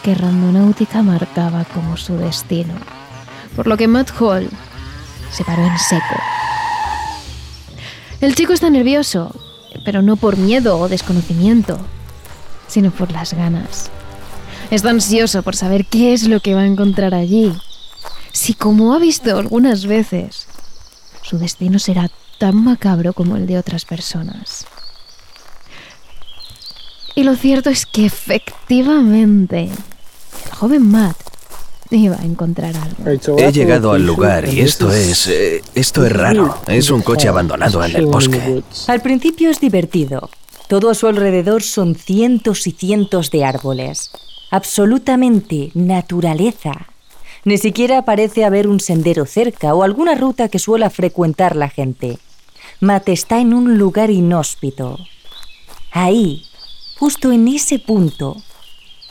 que 0.02 0.14
Randonáutica 0.14 1.02
marcaba 1.02 1.64
como 1.64 1.96
su 1.96 2.16
destino, 2.16 2.74
por 3.56 3.66
lo 3.66 3.76
que 3.76 3.88
Matt 3.88 4.10
Hall 4.20 4.48
se 5.32 5.44
paró 5.44 5.64
en 5.64 5.78
seco. 5.78 6.20
El 8.20 8.34
chico 8.34 8.52
está 8.52 8.70
nervioso, 8.70 9.34
pero 9.84 10.02
no 10.02 10.16
por 10.16 10.36
miedo 10.36 10.78
o 10.78 10.88
desconocimiento, 10.88 11.78
sino 12.68 12.90
por 12.90 13.12
las 13.12 13.32
ganas. 13.34 13.90
Está 14.70 14.90
ansioso 14.90 15.42
por 15.42 15.54
saber 15.54 15.84
qué 15.86 16.12
es 16.12 16.28
lo 16.28 16.40
que 16.40 16.54
va 16.54 16.62
a 16.62 16.66
encontrar 16.66 17.14
allí. 17.14 17.52
Si 18.32 18.54
como 18.54 18.94
ha 18.94 18.98
visto 18.98 19.38
algunas 19.38 19.86
veces, 19.86 20.46
su 21.22 21.38
destino 21.38 21.78
será 21.78 22.10
tan 22.38 22.62
macabro 22.62 23.12
como 23.12 23.36
el 23.36 23.46
de 23.46 23.58
otras 23.58 23.84
personas. 23.84 24.66
Y 27.14 27.22
lo 27.22 27.34
cierto 27.34 27.70
es 27.70 27.86
que 27.86 28.04
efectivamente, 28.06 29.70
el 30.44 30.50
joven 30.52 30.90
Matt 30.90 31.16
iba 31.90 32.16
a 32.16 32.24
encontrar 32.24 32.74
algo. 32.76 33.38
He 33.38 33.52
llegado 33.52 33.92
al 33.92 34.04
lugar 34.04 34.48
y 34.48 34.60
esto 34.60 34.92
es... 34.92 35.26
eh, 35.28 35.62
esto 35.74 36.04
es 36.04 36.12
raro. 36.12 36.58
Es 36.66 36.90
un 36.90 37.00
coche 37.02 37.28
abandonado 37.28 37.82
en 37.84 37.96
el 37.96 38.06
bosque. 38.06 38.62
Al 38.88 39.00
principio 39.00 39.50
es 39.50 39.60
divertido. 39.60 40.28
Todo 40.68 40.90
a 40.90 40.94
su 40.94 41.06
alrededor 41.06 41.62
son 41.62 41.94
cientos 41.94 42.66
y 42.66 42.72
cientos 42.72 43.30
de 43.30 43.44
árboles. 43.44 44.10
Absolutamente 44.50 45.70
naturaleza. 45.74 46.88
Ni 47.44 47.58
siquiera 47.58 48.02
parece 48.02 48.44
haber 48.44 48.66
un 48.66 48.80
sendero 48.80 49.26
cerca 49.26 49.74
o 49.74 49.84
alguna 49.84 50.16
ruta 50.16 50.48
que 50.48 50.58
suela 50.58 50.90
frecuentar 50.90 51.54
la 51.54 51.68
gente. 51.68 52.18
Matt 52.80 53.08
está 53.08 53.38
en 53.38 53.54
un 53.54 53.78
lugar 53.78 54.10
inhóspito. 54.10 54.98
Ahí, 55.92 56.42
justo 56.98 57.30
en 57.30 57.46
ese 57.46 57.78
punto, 57.78 58.36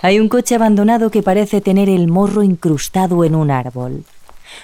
hay 0.01 0.19
un 0.19 0.27
coche 0.27 0.55
abandonado 0.55 1.09
que 1.09 1.23
parece 1.23 1.61
tener 1.61 1.87
el 1.87 2.09
morro 2.09 2.43
incrustado 2.43 3.23
en 3.23 3.33
un 3.33 3.49
árbol. 3.49 4.03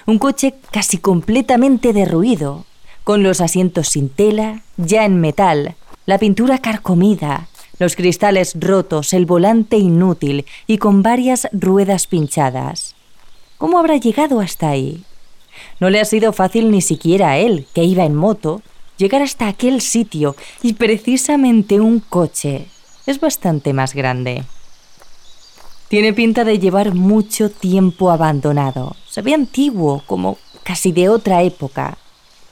Un 0.06 0.18
coche 0.18 0.54
casi 0.70 0.98
completamente 0.98 1.94
derruido, 1.94 2.66
con 3.02 3.22
los 3.22 3.40
asientos 3.40 3.88
sin 3.88 4.10
tela, 4.10 4.62
ya 4.76 5.06
en 5.06 5.18
metal, 5.18 5.74
la 6.06 6.18
pintura 6.18 6.58
carcomida, 6.58 7.48
los 7.78 7.96
cristales 7.96 8.54
rotos, 8.58 9.12
el 9.12 9.26
volante 9.26 9.76
inútil 9.76 10.46
y 10.66 10.78
con 10.78 11.02
varias 11.02 11.48
ruedas 11.52 12.06
pinchadas. 12.06 12.94
¿Cómo 13.58 13.78
habrá 13.78 13.96
llegado 13.96 14.40
hasta 14.40 14.70
ahí? 14.70 15.04
No 15.80 15.90
le 15.90 16.00
ha 16.00 16.04
sido 16.04 16.32
fácil 16.32 16.70
ni 16.70 16.80
siquiera 16.80 17.30
a 17.30 17.38
él, 17.38 17.66
que 17.74 17.84
iba 17.84 18.04
en 18.04 18.14
moto, 18.14 18.62
llegar 18.96 19.22
hasta 19.22 19.48
aquel 19.48 19.80
sitio 19.80 20.36
y 20.62 20.74
precisamente 20.74 21.80
un 21.80 22.00
coche 22.00 22.66
es 23.06 23.20
bastante 23.20 23.72
más 23.72 23.94
grande. 23.94 24.44
Tiene 25.88 26.12
pinta 26.12 26.44
de 26.44 26.58
llevar 26.58 26.94
mucho 26.94 27.50
tiempo 27.50 28.10
abandonado. 28.10 28.96
Se 29.08 29.20
ve 29.22 29.34
antiguo, 29.34 30.02
como 30.06 30.38
casi 30.62 30.90
de 30.90 31.08
otra 31.08 31.42
época. 31.42 31.98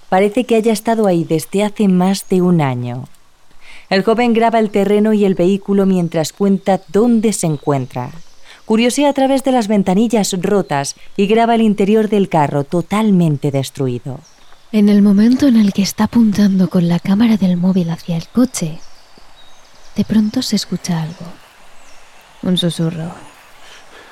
Parece 0.09 0.45
que 0.45 0.57
haya 0.57 0.73
estado 0.73 1.07
ahí 1.07 1.25
desde 1.25 1.65
hace 1.65 1.89
más 1.89 2.29
de 2.29 2.43
un 2.43 2.61
año. 2.61 3.05
El 3.91 4.05
joven 4.05 4.33
graba 4.33 4.61
el 4.61 4.71
terreno 4.71 5.13
y 5.13 5.25
el 5.25 5.35
vehículo 5.35 5.85
mientras 5.85 6.33
cuenta 6.33 6.81
dónde 6.89 7.33
se 7.33 7.49
encuentra. 7.49 8.13
Curiosea 8.65 9.11
a 9.11 9.13
través 9.13 9.43
de 9.43 9.51
las 9.51 9.67
ventanillas 9.67 10.33
rotas 10.41 10.95
y 11.17 11.27
graba 11.27 11.57
el 11.57 11.61
interior 11.61 12.09
del 12.09 12.29
carro 12.29 12.63
totalmente 12.63 13.51
destruido. 13.51 14.21
En 14.71 14.89
el 14.89 15.03
momento 15.03 15.49
en 15.49 15.57
el 15.57 15.73
que 15.73 15.83
está 15.83 16.05
apuntando 16.05 16.71
con 16.71 16.89
la 16.89 17.01
cámara 17.01 17.37
del 17.37 17.57
móvil 17.57 17.91
hacia 17.91 18.17
el 18.17 18.29
coche, 18.29 18.79
de 19.97 20.05
pronto 20.05 20.41
se 20.41 20.55
escucha 20.55 21.03
algo. 21.03 21.27
Un 22.43 22.57
susurro. 22.57 23.11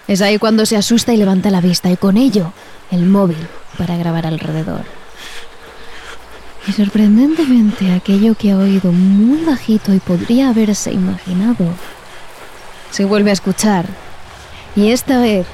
Es 0.09 0.23
ahí 0.23 0.39
cuando 0.39 0.67
se 0.67 0.77
asusta 0.77 1.15
y 1.15 1.19
levanta 1.19 1.51
la 1.51 1.61
vista 1.61 1.89
y 1.89 1.97
con 1.97 2.17
ello 2.17 2.53
el 2.91 3.07
móvil 3.07 3.47
para 3.79 3.97
grabar 3.97 4.27
alrededor. 4.27 4.83
Y 6.69 6.73
sorprendentemente 6.73 7.93
aquello 7.93 8.35
que 8.35 8.53
ha 8.53 8.59
oído 8.59 8.93
muy 8.93 9.43
bajito 9.45 9.95
y 9.95 10.01
podría 10.01 10.51
haberse 10.51 10.93
imaginado 10.93 11.67
Se 12.91 13.07
vuelve 13.07 13.31
a 13.31 13.33
escuchar. 13.33 13.87
Y 14.77 14.91
esta 14.91 15.19
vez 15.19 15.47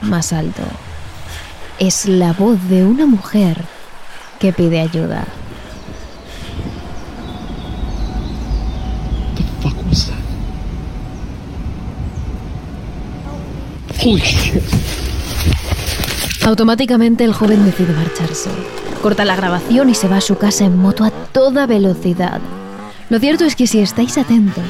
más 0.00 0.32
alto. 0.32 0.62
Es 1.78 2.06
la 2.06 2.32
voz 2.32 2.62
de 2.68 2.84
una 2.84 3.04
mujer 3.04 3.64
que 4.38 4.52
pide 4.52 4.80
ayuda. 4.80 5.26
The 9.34 9.42
fuck 9.60 9.76
was 9.88 10.06
that? 10.06 10.14
Holy 14.04 14.20
shit. 14.20 14.62
Automáticamente 16.44 17.24
el 17.24 17.32
joven 17.32 17.64
decide 17.64 17.92
marcharse. 17.92 18.50
Corta 19.04 19.26
la 19.26 19.36
grabación 19.36 19.90
y 19.90 19.94
se 19.94 20.08
va 20.08 20.16
a 20.16 20.22
su 20.22 20.38
casa 20.38 20.64
en 20.64 20.78
moto 20.78 21.04
a 21.04 21.10
toda 21.10 21.66
velocidad. 21.66 22.40
Lo 23.10 23.18
cierto 23.18 23.44
es 23.44 23.54
que 23.54 23.66
si 23.66 23.80
estáis 23.80 24.16
atentos, 24.16 24.64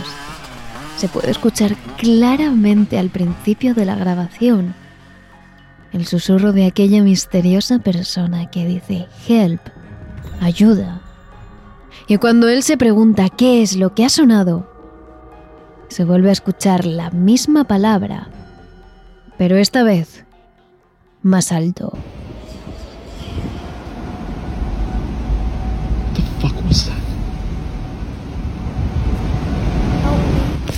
se 0.97 1.07
puede 1.07 1.31
escuchar 1.31 1.77
claramente 1.99 2.99
al 2.99 3.11
principio 3.11 3.75
de 3.75 3.85
la 3.85 3.95
grabación 3.95 4.75
el 5.93 6.05
susurro 6.05 6.53
de 6.53 6.67
aquella 6.67 7.01
misteriosa 7.01 7.79
persona 7.79 8.51
que 8.51 8.67
dice 8.67 9.07
help, 9.29 9.61
ayuda. 10.41 11.01
Y 12.09 12.17
cuando 12.17 12.49
él 12.49 12.65
se 12.65 12.77
pregunta 12.77 13.29
qué 13.29 13.63
es 13.63 13.77
lo 13.77 13.95
que 13.95 14.05
ha 14.05 14.09
sonado, 14.09 14.69
se 15.87 16.05
vuelve 16.05 16.31
a 16.31 16.33
escuchar 16.33 16.87
la 16.87 17.11
misma 17.11 17.63
palabra, 17.63 18.31
pero 19.39 19.59
esta 19.59 19.85
vez 19.85 20.25
más 21.23 21.53
alto. 21.53 21.97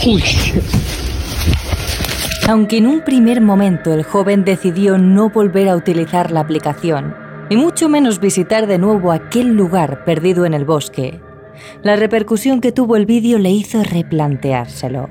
Holy 0.05 0.20
shit. 0.20 0.62
Aunque 2.48 2.76
en 2.79 2.87
un 2.87 3.00
primer 3.00 3.40
momento 3.40 3.92
el 3.92 4.05
joven 4.05 4.44
decidió 4.44 4.98
no 4.98 5.31
volver 5.31 5.68
a 5.68 5.74
utilizar 5.74 6.31
la 6.31 6.40
aplicación, 6.40 7.14
y 7.50 7.57
mucho 7.57 7.88
menos 7.88 8.20
visitar 8.20 8.68
de 8.68 8.79
nuevo 8.79 9.11
aquel 9.11 9.57
lugar 9.57 10.05
perdido 10.05 10.46
en 10.46 10.55
el 10.55 10.64
bosque, 10.64 11.20
la 11.83 11.96
repercusión 11.96 12.61
que 12.61 12.70
tuvo 12.70 12.96
el 12.96 13.07
vídeo 13.07 13.38
le 13.38 13.50
hizo 13.50 13.83
replanteárselo. 13.83 15.09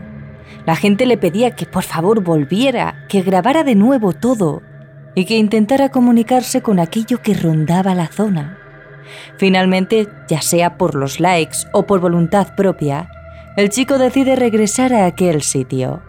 La 0.66 0.76
gente 0.76 1.06
le 1.06 1.18
pedía 1.18 1.52
que 1.52 1.66
por 1.66 1.84
favor 1.84 2.24
volviera, 2.24 3.06
que 3.10 3.22
grabara 3.22 3.64
de 3.64 3.76
nuevo 3.76 4.14
todo 4.14 4.62
y 5.14 5.26
que 5.26 5.38
intentara 5.38 5.90
comunicarse 5.90 6.62
con 6.62 6.80
aquello 6.80 7.22
que 7.22 7.34
rondaba 7.34 7.96
la 7.96 8.08
zona. 8.08 8.65
Finalmente, 9.38 10.08
ya 10.28 10.42
sea 10.42 10.78
por 10.78 10.96
los 10.96 11.20
likes 11.20 11.60
o 11.72 11.86
por 11.86 12.00
voluntad 12.00 12.56
propia, 12.56 13.10
el 13.58 13.70
chico 13.70 13.98
decide 13.98 14.36
regresar 14.36 14.94
a 14.94 15.06
aquel 15.06 15.42
sitio 15.42 16.02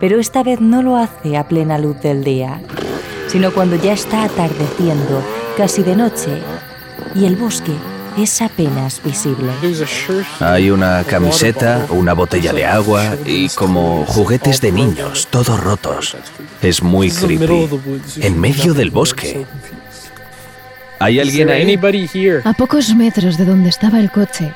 pero 0.00 0.20
esta 0.20 0.42
vez 0.42 0.60
no 0.60 0.82
lo 0.82 0.96
hace 0.96 1.36
a 1.36 1.48
plena 1.48 1.78
luz 1.78 2.00
del 2.00 2.22
día, 2.22 2.60
sino 3.28 3.52
cuando 3.52 3.76
ya 3.76 3.92
está 3.92 4.24
atardeciendo, 4.24 5.22
casi 5.56 5.82
de 5.82 5.96
noche, 5.96 6.42
y 7.14 7.24
el 7.24 7.36
bosque 7.36 7.72
es 8.18 8.40
apenas 8.40 9.02
visible. 9.02 9.50
Hay 10.40 10.70
una 10.70 11.04
camiseta, 11.04 11.86
una 11.90 12.14
botella 12.14 12.52
de 12.52 12.64
agua 12.64 13.14
y 13.24 13.48
como 13.50 14.04
juguetes 14.06 14.60
de 14.60 14.72
niños, 14.72 15.28
todos 15.30 15.60
rotos. 15.60 16.16
Es 16.62 16.82
muy 16.82 17.10
creepy. 17.10 17.68
En 18.20 18.40
medio 18.40 18.72
del 18.74 18.90
bosque. 18.90 19.46
¿Hay 20.98 21.20
alguien 21.20 21.50
ahí? 21.50 21.78
A 22.44 22.52
pocos 22.54 22.94
metros 22.94 23.36
de 23.36 23.44
donde 23.44 23.68
estaba 23.68 24.00
el 24.00 24.10
coche, 24.10 24.52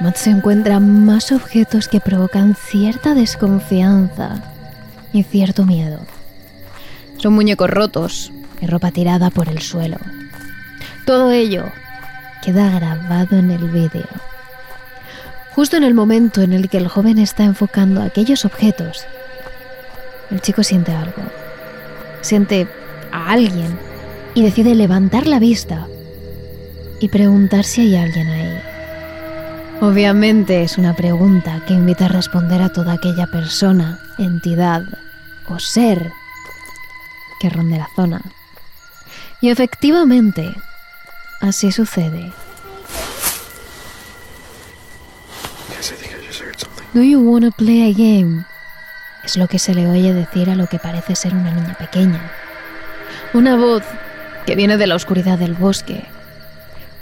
Matt 0.00 0.16
se 0.16 0.30
encuentra 0.30 0.80
más 0.80 1.30
objetos 1.30 1.88
que 1.88 2.00
provocan 2.00 2.56
cierta 2.56 3.14
desconfianza 3.14 4.42
y 5.12 5.22
cierto 5.22 5.64
miedo. 5.66 6.00
Son 7.18 7.34
muñecos 7.34 7.70
rotos 7.70 8.32
y 8.60 8.66
ropa 8.66 8.90
tirada 8.90 9.30
por 9.30 9.48
el 9.48 9.60
suelo. 9.60 9.98
Todo 11.04 11.30
ello 11.30 11.66
queda 12.42 12.70
grabado 12.70 13.36
en 13.36 13.50
el 13.50 13.68
vídeo. 13.68 14.08
Justo 15.54 15.76
en 15.76 15.84
el 15.84 15.92
momento 15.92 16.40
en 16.40 16.54
el 16.54 16.70
que 16.70 16.78
el 16.78 16.88
joven 16.88 17.18
está 17.18 17.44
enfocando 17.44 18.00
aquellos 18.00 18.46
objetos, 18.46 19.04
el 20.30 20.40
chico 20.40 20.62
siente 20.62 20.92
algo. 20.92 21.22
Siente 22.22 22.66
a 23.12 23.30
alguien 23.30 23.91
y 24.34 24.42
decide 24.42 24.74
levantar 24.74 25.26
la 25.26 25.38
vista 25.38 25.86
y 27.00 27.08
preguntar 27.08 27.64
si 27.64 27.82
hay 27.82 27.96
alguien 27.96 28.28
ahí. 28.28 28.62
Obviamente 29.80 30.62
es 30.62 30.78
una 30.78 30.94
pregunta 30.94 31.64
que 31.66 31.74
invita 31.74 32.06
a 32.06 32.08
responder 32.08 32.62
a 32.62 32.68
toda 32.68 32.92
aquella 32.92 33.26
persona, 33.26 33.98
entidad 34.18 34.82
o 35.48 35.58
ser 35.58 36.12
que 37.40 37.50
ronde 37.50 37.78
la 37.78 37.88
zona. 37.96 38.22
Y 39.40 39.50
efectivamente, 39.50 40.54
así 41.40 41.72
sucede. 41.72 42.32
Do 46.94 47.02
you 47.02 47.20
wanna 47.20 47.50
play 47.50 47.90
a 47.90 47.92
game? 47.92 48.44
Es 49.24 49.36
lo 49.36 49.48
que 49.48 49.58
se 49.58 49.74
le 49.74 49.88
oye 49.88 50.12
decir 50.12 50.48
a 50.50 50.54
lo 50.54 50.68
que 50.68 50.78
parece 50.78 51.16
ser 51.16 51.34
una 51.34 51.50
niña 51.50 51.74
pequeña. 51.74 52.30
Una 53.34 53.56
voz 53.56 53.82
que 54.46 54.56
viene 54.56 54.76
de 54.76 54.86
la 54.86 54.96
oscuridad 54.96 55.38
del 55.38 55.54
bosque, 55.54 56.04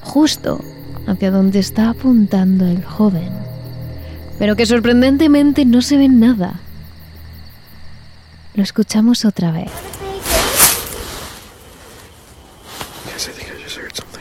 justo 0.00 0.62
hacia 1.06 1.30
donde 1.30 1.58
está 1.58 1.90
apuntando 1.90 2.66
el 2.66 2.84
joven, 2.84 3.30
pero 4.38 4.56
que 4.56 4.66
sorprendentemente 4.66 5.64
no 5.64 5.82
se 5.82 5.96
ve 5.96 6.08
nada. 6.08 6.60
Lo 8.54 8.62
escuchamos 8.62 9.24
otra 9.24 9.52
vez. 9.52 9.70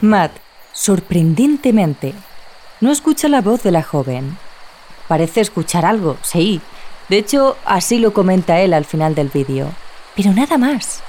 Matt, 0.02 0.32
sorprendentemente, 0.72 2.14
no 2.80 2.92
escucha 2.92 3.28
la 3.28 3.42
voz 3.42 3.64
de 3.64 3.72
la 3.72 3.84
joven. 3.84 4.38
Parece 5.08 5.42
escuchar 5.42 5.86
algo, 5.86 6.18
sí. 6.22 6.62
De 7.10 7.18
hecho, 7.18 7.58
así 7.66 7.98
lo 7.98 8.14
comenta 8.14 8.62
él 8.62 8.74
al 8.74 8.86
final 8.86 9.16
del 9.16 9.30
vídeo. 9.30 9.68
Pero 10.16 10.32
nada 10.32 10.58
más. 10.58 11.02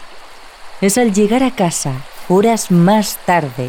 Es 0.81 0.97
al 0.97 1.13
llegar 1.13 1.43
a 1.43 1.51
casa, 1.51 1.93
horas 2.27 2.71
más 2.71 3.19
tarde, 3.27 3.69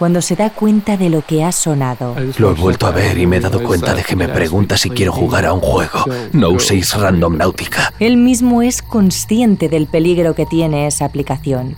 cuando 0.00 0.20
se 0.20 0.34
da 0.34 0.50
cuenta 0.50 0.96
de 0.96 1.10
lo 1.10 1.24
que 1.24 1.44
ha 1.44 1.52
sonado. 1.52 2.16
Lo 2.38 2.50
he 2.50 2.54
vuelto 2.54 2.88
a 2.88 2.90
ver 2.90 3.16
y 3.18 3.26
me 3.28 3.36
he 3.36 3.40
dado 3.40 3.62
cuenta 3.62 3.94
de 3.94 4.02
que 4.02 4.16
me 4.16 4.26
pregunta 4.26 4.76
si 4.76 4.90
quiero 4.90 5.12
jugar 5.12 5.46
a 5.46 5.52
un 5.52 5.60
juego. 5.60 6.00
Go, 6.04 6.12
No 6.32 6.48
uséis 6.50 6.92
Random 6.94 7.36
Náutica. 7.36 7.92
Él 8.00 8.16
mismo 8.16 8.62
es 8.62 8.82
consciente 8.82 9.68
del 9.68 9.86
peligro 9.86 10.34
que 10.34 10.44
tiene 10.44 10.88
esa 10.88 11.04
aplicación. 11.04 11.76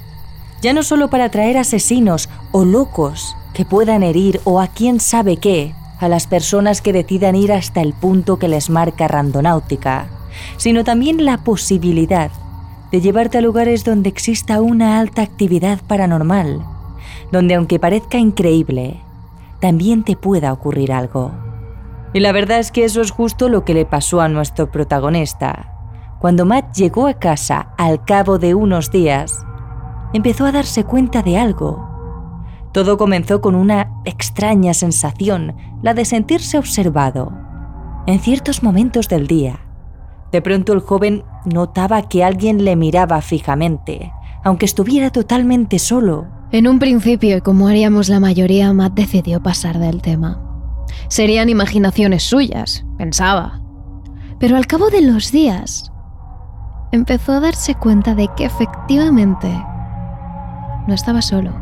Ya 0.63 0.73
no 0.73 0.83
solo 0.83 1.11
para 1.11 1.27
atraer 1.27 1.59
asesinos 1.59 2.31
o 2.51 2.65
locos 2.65 3.37
que 3.53 3.67
puedan 3.67 4.03
herir 4.03 4.41
o 4.45 4.59
a 4.59 4.69
quién 4.69 5.01
sabe 5.01 5.37
qué 5.37 5.75
a 6.01 6.09
las 6.09 6.27
personas 6.27 6.81
que 6.81 6.95
decidan 6.95 7.37
ir 7.37 7.53
hasta 7.53 7.83
el 7.83 7.93
punto 7.93 8.39
que 8.39 8.49
les 8.49 8.71
marca 8.71 9.07
Randonáutica, 9.07 10.07
sino 10.57 10.83
también 10.83 11.27
la 11.27 11.45
posibilidad 11.45 12.31
de 12.95 13.01
llevarte 13.01 13.39
a 13.39 13.41
lugares 13.41 13.85
donde 13.85 14.09
exista 14.09 14.61
una 14.61 15.01
alta 15.01 15.23
actividad 15.23 15.81
paranormal, 15.85 16.65
donde 17.33 17.57
aunque 17.57 17.81
parezca 17.81 18.19
increíble, 18.19 19.01
también 19.61 20.05
te 20.05 20.15
pueda 20.15 20.53
ocurrir 20.53 20.93
algo. 20.93 21.33
Y 22.13 22.21
la 22.21 22.31
verdad 22.31 22.61
es 22.61 22.71
que 22.71 22.85
eso 22.85 23.01
es 23.01 23.11
justo 23.11 23.49
lo 23.49 23.65
que 23.65 23.75
le 23.75 23.85
pasó 23.85 24.21
a 24.21 24.29
nuestro 24.29 24.71
protagonista. 24.71 25.73
Cuando 26.21 26.47
Matt 26.47 26.77
llegó 26.77 27.09
a 27.09 27.15
casa 27.15 27.75
al 27.79 28.05
cabo 28.05 28.39
de 28.39 28.55
unos 28.55 28.93
días, 28.93 29.45
empezó 30.13 30.47
a 30.47 30.53
darse 30.53 30.85
cuenta 30.85 31.25
de 31.25 31.37
algo. 31.37 31.89
Todo 32.71 32.97
comenzó 32.97 33.41
con 33.41 33.57
una 33.57 33.91
extraña 34.05 34.73
sensación, 34.73 35.57
la 35.83 35.95
de 35.95 36.05
sentirse 36.05 36.59
observado. 36.59 37.33
En 38.07 38.21
ciertos 38.21 38.63
momentos 38.63 39.09
del 39.09 39.27
día, 39.27 39.59
de 40.35 40.43
pronto 40.43 40.73
el 40.73 40.81
joven 40.81 41.23
notaba 41.45 42.03
que 42.09 42.25
alguien 42.25 42.65
le 42.65 42.75
miraba 42.75 43.23
fijamente, 43.23 44.13
aunque 44.43 44.67
estuviera 44.67 45.11
totalmente 45.11 45.79
solo. 45.79 46.27
En 46.51 46.67
un 46.67 46.81
principio, 46.81 47.41
como 47.41 47.69
haríamos 47.69 48.09
la 48.09 48.19
mayoría, 48.19 48.73
Matt 48.73 48.95
decidió 48.95 49.41
pasar 49.41 49.79
del 49.79 50.03
tema. 50.03 50.43
Serían 51.07 51.51
imaginaciones 51.51 52.25
suyas, 52.25 52.85
pensaba. 52.99 53.61
Pero 54.41 54.57
al 54.57 54.67
cabo 54.67 54.91
de 54.91 55.03
los 55.03 55.31
días, 55.31 55.93
empezó 56.91 57.35
a 57.35 57.41
darse 57.41 57.77
cuenta 57.77 58.17
de 58.17 58.29
que 58.37 58.45
efectivamente 58.45 59.49
no 60.89 60.95
estaba 60.95 61.23
solo. 61.23 61.53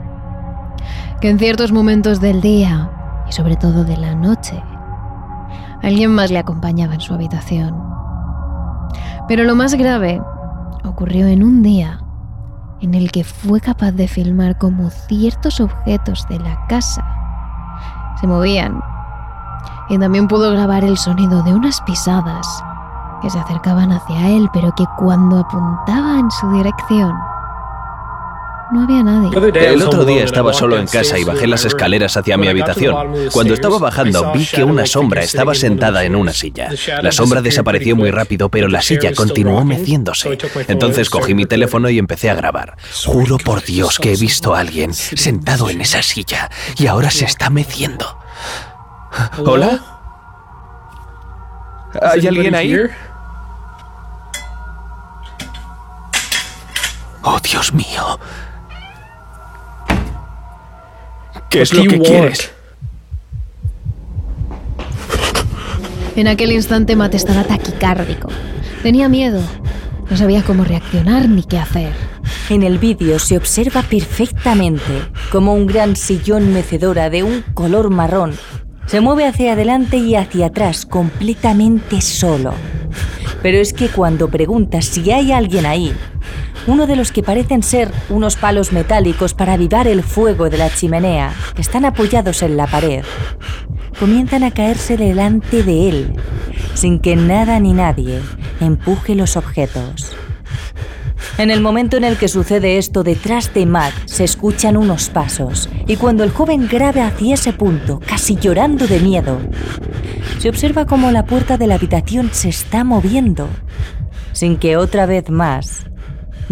Que 1.21 1.29
en 1.29 1.39
ciertos 1.39 1.73
momentos 1.73 2.23
del 2.23 2.41
día, 2.41 2.91
y 3.29 3.33
sobre 3.33 3.57
todo 3.57 3.85
de 3.85 3.99
la 3.99 4.15
noche, 4.15 4.63
alguien 5.83 6.11
más 6.15 6.31
le 6.31 6.39
acompañaba 6.39 6.95
en 6.95 7.03
su 7.03 7.13
habitación. 7.13 7.93
Pero 9.33 9.45
lo 9.45 9.57
más 9.57 9.73
grave 9.73 10.21
ocurrió 10.85 11.27
en 11.27 11.43
un 11.43 11.63
día 11.63 12.05
en 12.83 12.93
el 12.93 13.11
que 13.11 13.25
fue 13.25 13.63
capaz 13.63 13.93
de 13.93 14.07
filmar 14.07 14.59
cómo 14.59 14.91
ciertos 14.91 15.59
objetos 15.59 16.27
de 16.29 16.39
la 16.39 16.67
casa 16.67 17.03
se 18.21 18.27
movían. 18.27 18.79
Y 19.89 19.97
también 19.97 20.29
pudo 20.29 20.53
grabar 20.53 20.85
el 20.85 20.99
sonido 20.99 21.43
de 21.45 21.55
unas 21.55 21.81
pisadas 21.81 22.47
que 23.23 23.31
se 23.31 23.39
acercaban 23.39 23.91
hacia 23.93 24.29
él, 24.29 24.51
pero 24.53 24.71
que 24.75 24.85
cuando 24.99 25.39
apuntaba 25.39 26.19
en 26.19 26.31
su 26.31 26.51
dirección, 26.53 27.17
no 28.73 28.83
había 28.83 29.03
nadie. 29.03 29.71
El 29.71 29.83
otro 29.83 30.05
día 30.05 30.25
estaba 30.25 30.53
solo 30.53 30.79
en 30.79 30.87
casa 30.87 31.19
y 31.19 31.25
bajé 31.25 31.47
las 31.47 31.65
escaleras 31.65 32.17
hacia 32.17 32.37
mi 32.37 32.49
habitación. 32.49 32.95
Cuando 33.33 33.55
estaba 33.55 33.79
bajando 33.79 34.33
vi 34.33 34.47
que 34.47 34.65
una 34.65 34.87
sombra 34.87 35.23
estaba 35.23 35.55
sentada 35.55 36.05
en 36.05 36.17
una 36.17 36.33
silla. 36.33 36.71
La 37.03 37.13
sombra 37.13 37.43
desapareció 37.43 37.97
muy 37.97 38.11
rápido, 38.11 38.49
pero 38.49 38.69
la 38.69 38.83
silla 38.83 39.13
continuó 39.15 39.65
meciéndose. 39.65 40.39
Entonces 40.69 41.11
cogí 41.11 41.35
mi 41.35 41.47
teléfono 41.47 41.91
y 41.91 41.99
empecé 41.99 42.31
a 42.31 42.35
grabar. 42.35 42.77
Juro 43.05 43.39
por 43.39 43.63
Dios 43.63 43.99
que 43.99 44.13
he 44.13 44.17
visto 44.17 44.55
a 44.55 44.61
alguien 44.61 44.95
sentado 44.95 45.69
en 45.71 45.81
esa 45.81 46.03
silla 46.03 46.51
y 46.77 46.87
ahora 46.87 47.11
se 47.11 47.25
está 47.25 47.51
meciendo. 47.51 48.19
¿Hola? 49.45 49.81
¿Hay 52.01 52.27
alguien 52.27 52.55
ahí? 52.55 52.77
Oh, 57.23 57.39
Dios 57.41 57.73
mío. 57.73 58.19
¿Qué 61.53 61.63
es 61.63 61.73
lo 61.73 61.85
que 61.85 62.01
quieres? 62.01 62.51
En 66.17 66.27
aquel 66.27 66.53
instante 66.53 66.97
Matt 66.97 67.15
estaba 67.15 67.45
taquicárdico. 67.45 68.29
Tenía 68.83 69.09
miedo. 69.09 69.41
No 70.11 70.17
sabía 70.17 70.43
cómo 70.43 70.65
reaccionar 70.65 71.29
ni 71.29 71.45
qué 71.45 71.59
hacer. 71.59 71.93
En 72.51 72.63
el 72.63 72.79
vídeo 72.79 73.19
se 73.19 73.37
observa 73.37 73.83
perfectamente 73.83 75.03
como 75.31 75.55
un 75.55 75.67
gran 75.67 75.95
sillón 75.97 76.53
mecedora 76.53 77.11
de 77.11 77.23
un 77.23 77.43
color 77.55 77.91
marrón 77.91 78.35
se 78.87 79.01
mueve 79.01 79.27
hacia 79.27 79.53
adelante 79.53 79.97
y 79.97 80.17
hacia 80.17 80.47
atrás 80.47 80.85
completamente 80.85 82.01
solo. 82.01 82.53
Pero 83.43 83.59
es 83.59 83.73
que 83.73 83.89
cuando 83.89 84.29
preguntas 84.29 84.85
si 84.85 85.11
hay 85.11 85.33
alguien 85.33 85.65
ahí, 85.67 85.95
uno 86.67 86.87
de 86.87 86.97
los 86.97 87.13
que 87.13 87.23
parecen 87.23 87.63
ser 87.63 87.91
unos 88.09 88.37
palos 88.37 88.73
metálicos 88.73 89.35
para 89.35 89.55
avivar 89.55 89.89
el 89.89 90.03
fuego 90.03 90.49
de 90.49 90.59
la 90.59 90.71
chimenea, 90.71 91.35
que 91.55 91.63
están 91.63 91.85
apoyados 91.85 92.43
en 92.43 92.57
la 92.57 92.67
pared, 92.67 93.05
comienzan 93.99 94.45
a 94.45 94.51
caerse 94.51 94.97
delante 94.97 95.63
de 95.63 95.89
él, 95.89 96.13
sin 96.75 97.01
que 97.01 97.17
nada 97.17 97.59
ni 97.61 97.73
nadie 97.73 98.21
empuje 98.61 99.15
los 99.15 99.37
objetos. 99.37 100.13
En 101.39 101.51
el 101.51 101.61
momento 101.61 101.97
en 101.97 102.05
el 102.05 102.19
que 102.19 102.29
sucede 102.29 102.79
esto, 102.79 103.03
detrás 103.03 103.53
de 103.55 103.65
Matt 103.65 103.95
se 104.05 104.25
escuchan 104.25 104.77
unos 104.77 105.09
pasos, 105.09 105.69
y 105.87 105.97
cuando 105.97 106.25
el 106.25 106.31
joven 106.31 106.69
graba 106.69 107.07
hacia 107.07 107.35
ese 107.35 107.53
punto, 107.53 108.01
casi 108.07 108.37
llorando 108.37 108.87
de 108.87 109.01
miedo, 109.01 109.39
se 110.39 110.49
observa 110.49 110.87
como 110.87 111.11
la 111.11 111.25
puerta 111.25 111.57
de 111.57 111.67
la 111.67 111.77
habitación 111.77 112.31
se 112.33 112.49
está 112.49 112.85
moviendo, 112.85 113.49
sin 114.33 114.57
que 114.57 114.77
otra 114.77 115.07
vez 115.07 115.31
más 115.31 115.87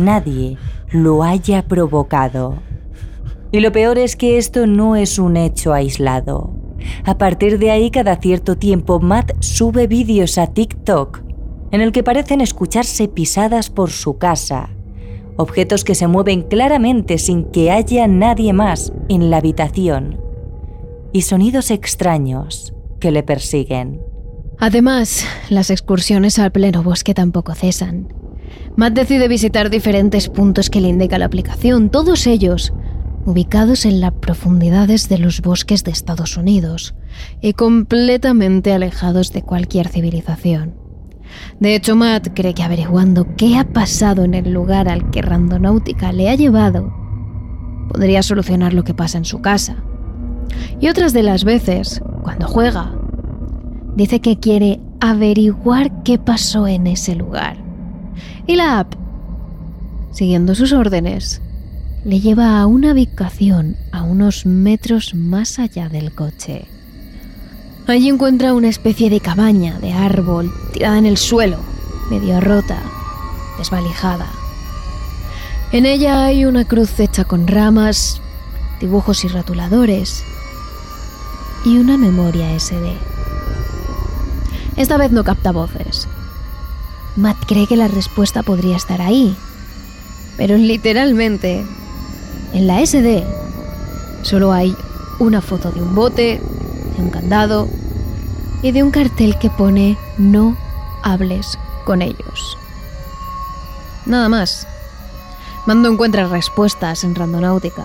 nadie 0.01 0.57
lo 0.90 1.22
haya 1.22 1.66
provocado. 1.68 2.59
Y 3.53 3.61
lo 3.61 3.72
peor 3.72 3.98
es 3.98 4.16
que 4.16 4.38
esto 4.38 4.66
no 4.66 4.96
es 4.96 5.18
un 5.18 5.36
hecho 5.36 5.72
aislado. 5.72 6.53
A 7.05 7.18
partir 7.18 7.59
de 7.59 7.70
ahí, 7.70 7.90
cada 7.90 8.16
cierto 8.16 8.57
tiempo, 8.57 9.01
Matt 9.01 9.32
sube 9.40 9.86
vídeos 9.86 10.38
a 10.38 10.48
TikTok 10.48 11.22
en 11.70 11.80
el 11.80 11.92
que 11.92 12.03
parecen 12.03 12.40
escucharse 12.40 13.09
pisadas 13.09 13.70
por 13.70 13.90
su 13.90 14.18
casa, 14.18 14.70
objetos 15.36 15.84
que 15.84 15.94
se 15.94 16.09
mueven 16.09 16.42
claramente 16.42 17.18
sin 17.18 17.44
que 17.44 17.70
haya 17.70 18.07
nadie 18.09 18.53
más 18.53 18.92
en 19.09 19.30
la 19.30 19.38
habitación, 19.38 20.20
y 21.12 21.22
sonidos 21.22 21.70
extraños 21.70 22.74
que 22.98 23.11
le 23.11 23.22
persiguen. 23.22 24.03
Además, 24.59 25.24
las 25.48 25.70
excursiones 25.70 26.38
al 26.38 26.53
pleno 26.53 26.82
bosque 26.82 27.14
tampoco 27.14 27.55
cesan. 27.55 28.12
Matt 28.76 28.94
decide 28.94 29.28
visitar 29.28 29.70
diferentes 29.70 30.28
puntos 30.28 30.70
que 30.70 30.80
le 30.80 30.88
indica 30.88 31.18
la 31.18 31.26
aplicación, 31.26 31.90
todos 31.90 32.26
ellos 32.26 32.72
ubicados 33.26 33.84
en 33.84 34.01
las 34.01 34.12
profundidades 34.12 35.09
de 35.09 35.18
los 35.18 35.42
bosques 35.42 35.84
de 35.84 35.90
Estados 35.90 36.36
Unidos 36.36 36.94
y 37.40 37.53
completamente 37.53 38.72
alejados 38.72 39.32
de 39.32 39.42
cualquier 39.42 39.88
civilización. 39.88 40.74
De 41.61 41.74
hecho, 41.74 41.94
Matt 41.96 42.28
cree 42.34 42.55
que 42.55 42.62
averiguando 42.62 43.26
qué 43.36 43.59
ha 43.59 43.64
pasado 43.64 44.24
en 44.24 44.34
el 44.34 44.53
lugar 44.53 44.88
al 44.88 45.11
que 45.11 45.22
Randonáutica 45.22 46.12
le 46.12 46.28
ha 46.28 46.34
llevado, 46.34 46.92
podría 47.92 48.22
solucionar 48.22 48.72
lo 48.72 48.84
que 48.84 48.94
pasa 48.94 49.18
en 49.18 49.24
su 49.24 49.40
casa. 49.40 49.76
Y 50.80 50.88
otras 50.88 51.12
de 51.12 51.22
las 51.22 51.44
veces, 51.44 52.03
cuando 52.22 52.48
juega, 52.48 52.94
dice 53.94 54.20
que 54.20 54.38
quiere 54.38 54.80
averiguar 55.01 56.03
qué 56.03 56.18
pasó 56.18 56.66
en 56.66 56.86
ese 56.86 57.14
lugar. 57.14 57.60
Y 58.51 58.57
la 58.57 58.80
app, 58.80 58.94
siguiendo 60.11 60.57
sus 60.57 60.72
órdenes, 60.72 61.40
le 62.05 62.18
lleva 62.18 62.61
a 62.61 62.66
una 62.66 62.90
ubicación 62.90 63.76
a 63.92 64.03
unos 64.03 64.44
metros 64.44 65.14
más 65.14 65.61
allá 65.61 65.88
del 65.88 66.12
coche. 66.12 66.66
Allí 67.86 68.09
encuentra 68.09 68.53
una 68.53 68.66
especie 68.68 69.09
de 69.09 69.20
cabaña 69.20 69.78
de 69.78 69.92
árbol 69.92 70.53
tirada 70.72 70.98
en 70.98 71.07
el 71.07 71.16
suelo, 71.16 71.59
medio 72.11 72.40
rota, 72.40 72.82
desvalijada. 73.57 74.26
En 75.70 75.86
ella 75.86 76.24
hay 76.24 76.44
una 76.44 76.64
cruz 76.64 76.98
hecha 76.98 77.22
con 77.22 77.46
ramas, 77.46 78.20
dibujos 78.80 79.24
y 79.24 79.28
ratuladores 79.28 80.24
y 81.64 81.78
una 81.78 81.96
memoria 81.96 82.59
SD. 82.59 82.96
Esta 84.76 84.96
vez 84.96 85.12
no 85.12 85.22
capta 85.22 85.53
voces. 85.53 86.09
Matt 87.21 87.45
cree 87.47 87.66
que 87.66 87.77
la 87.77 87.87
respuesta 87.87 88.43
podría 88.43 88.77
estar 88.77 89.03
ahí, 89.03 89.37
pero 90.39 90.57
literalmente 90.57 91.66
en 92.55 92.66
la 92.66 92.85
SD 92.85 93.23
solo 94.23 94.53
hay 94.53 94.75
una 95.18 95.43
foto 95.43 95.71
de 95.71 95.83
un 95.83 95.95
bote, 95.95 96.41
de 96.97 97.03
un 97.03 97.11
candado 97.11 97.68
y 98.62 98.73
de 98.73 98.83
un 98.83 98.91
cartel 98.91 99.39
que 99.39 99.51
pone 99.51 99.99
no 100.16 100.57
hables 101.03 101.59
con 101.85 102.01
ellos. 102.01 102.57
Nada 104.07 104.31
más. 104.31 104.66
Mando 105.66 105.91
encuentra 105.91 106.27
respuestas 106.27 107.05
en 107.05 107.14
Randonáutica. 107.14 107.85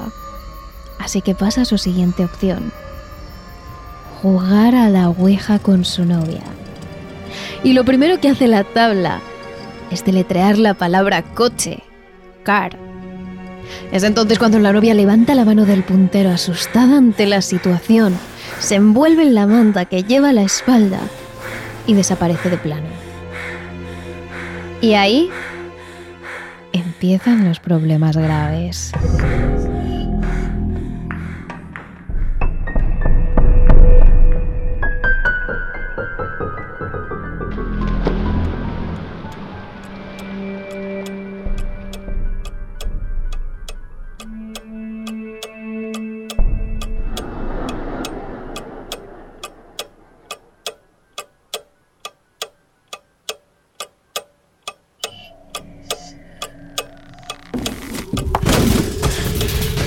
Así 0.98 1.22
que 1.22 1.36
pasa 1.36 1.64
a 1.64 1.66
su 1.66 1.78
siguiente 1.78 2.24
opción. 2.24 2.72
Jugar 4.22 4.76
a 4.76 4.90
la 4.90 5.10
ouija 5.10 5.60
con 5.60 5.84
su 5.84 6.06
novia. 6.06 6.44
Y 7.64 7.74
lo 7.74 7.84
primero 7.86 8.20
que 8.20 8.30
hace 8.30 8.48
la 8.48 8.64
tabla 8.64 9.20
es 9.92 10.04
deletrear 10.04 10.58
la 10.58 10.74
palabra 10.74 11.22
coche, 11.22 11.84
car. 12.44 12.78
Es 13.92 14.04
entonces 14.04 14.38
cuando 14.38 14.60
la 14.60 14.74
novia 14.74 14.94
levanta 14.94 15.36
la 15.36 15.46
mano 15.46 15.66
del 15.66 15.84
puntero 15.84 16.30
asustada 16.30 16.98
ante 16.98 17.26
la 17.26 17.42
situación 17.42 18.16
se 18.60 18.76
envuelve 18.76 19.24
en 19.24 19.36
la 19.36 19.48
manta 19.48 19.86
que 19.86 20.04
lleva 20.04 20.30
a 20.30 20.34
la 20.34 20.44
espalda 20.44 21.00
y 21.88 21.94
desaparece 21.94 22.50
de 22.50 22.58
plano. 22.58 22.88
Y 24.82 24.94
ahí 24.94 25.30
empiezan 26.74 27.46
los 27.46 27.60
problemas 27.60 28.18
graves. 28.18 28.92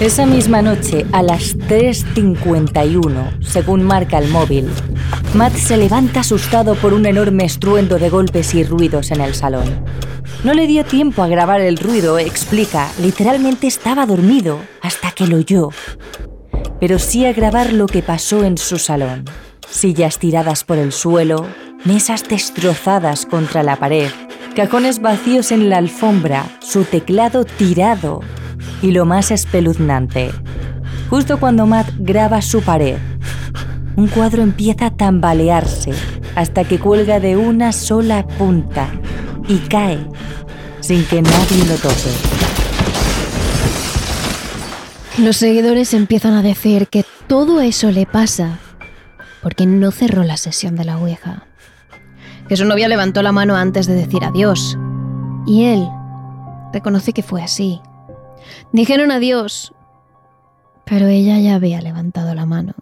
Esa 0.09 0.25
misma 0.25 0.63
noche, 0.63 1.05
a 1.13 1.23
las 1.23 1.55
3.51, 1.59 3.45
según 3.45 3.83
marca 3.83 4.17
el 4.17 4.31
móvil, 4.31 4.67
Matt 5.35 5.53
se 5.53 5.77
levanta 5.77 6.21
asustado 6.21 6.77
por 6.77 6.95
un 6.95 7.05
enorme 7.05 7.45
estruendo 7.45 7.99
de 7.99 8.09
golpes 8.09 8.55
y 8.55 8.65
ruidos 8.65 9.11
en 9.11 9.21
el 9.21 9.35
salón. 9.35 9.85
No 10.45 10.55
le 10.55 10.67
dio 10.67 10.87
tiempo 10.87 11.23
a 11.23 11.29
grabar 11.29 11.61
el 11.61 11.77
ruido, 11.77 12.19
explica, 12.19 12.89
literalmente 13.03 13.67
estaba 13.67 14.07
dormido 14.07 14.59
hasta 14.81 15.11
que 15.11 15.27
lo 15.27 15.37
oyó. 15.37 15.69
Pero 16.81 16.99
sí 16.99 17.27
a 17.27 17.35
grabar 17.35 17.75
lo 17.75 17.87
que 17.87 18.01
pasó 18.01 18.45
en 18.45 18.57
su 18.57 18.79
salón. 18.79 19.27
Sillas 19.69 20.19
tiradas 20.19 20.65
por 20.65 20.79
el 20.79 20.93
suelo, 20.93 21.47
mesas 21.85 22.27
destrozadas 22.27 23.27
contra 23.27 23.63
la 23.63 23.77
pared, 23.77 24.09
cajones 24.57 25.03
vacíos 25.03 25.53
en 25.53 25.69
la 25.69 25.77
alfombra, 25.77 26.47
su 26.61 26.85
teclado 26.85 27.45
tirado 27.45 28.23
y 28.83 28.93
lo 28.93 29.05
más 29.05 29.31
espeluznante, 29.31 30.31
justo 31.11 31.39
cuando 31.39 31.67
Matt 31.67 31.91
graba 31.99 32.43
su 32.43 32.63
pared, 32.63 32.97
un 33.97 34.07
cuadro 34.09 34.43
empieza 34.43 34.87
a 34.87 34.91
tambalearse 34.97 35.93
hasta 36.35 36.65
que 36.65 36.79
cuelga 36.79 37.19
de 37.19 37.37
una 37.37 37.73
sola 37.73 38.27
punta 38.27 38.89
y 39.49 39.59
cae 39.59 39.99
sin 40.81 41.05
que 41.05 41.21
nadie 41.21 41.65
lo 41.67 41.75
toque. 41.75 42.11
Los 45.19 45.37
seguidores 45.37 45.95
empiezan 45.95 46.35
a 46.35 46.43
decir 46.43 46.87
que 46.87 47.05
todo 47.27 47.61
eso 47.61 47.91
le 47.91 48.07
pasa 48.07 48.61
porque 49.43 49.67
no 49.67 49.91
cerró 49.91 50.23
la 50.23 50.37
sesión 50.37 50.77
de 50.77 50.85
la 50.85 50.99
Ouija. 50.99 51.47
Que 52.49 52.57
su 52.57 52.65
novia 52.65 52.89
levantó 52.89 53.23
la 53.23 53.33
mano 53.33 53.57
antes 53.57 53.87
de 53.87 53.95
decir 53.95 54.25
adiós. 54.25 54.79
Y 55.47 55.65
él 55.65 55.89
reconoce 56.73 57.13
que 57.13 57.23
fue 57.23 57.43
así. 57.43 57.81
Dijeron 58.73 59.11
adiós, 59.11 59.73
pero 60.85 61.07
ella 61.07 61.39
ya 61.39 61.55
había 61.55 61.81
levantado 61.81 62.35
la 62.35 62.47
mano. 62.47 62.75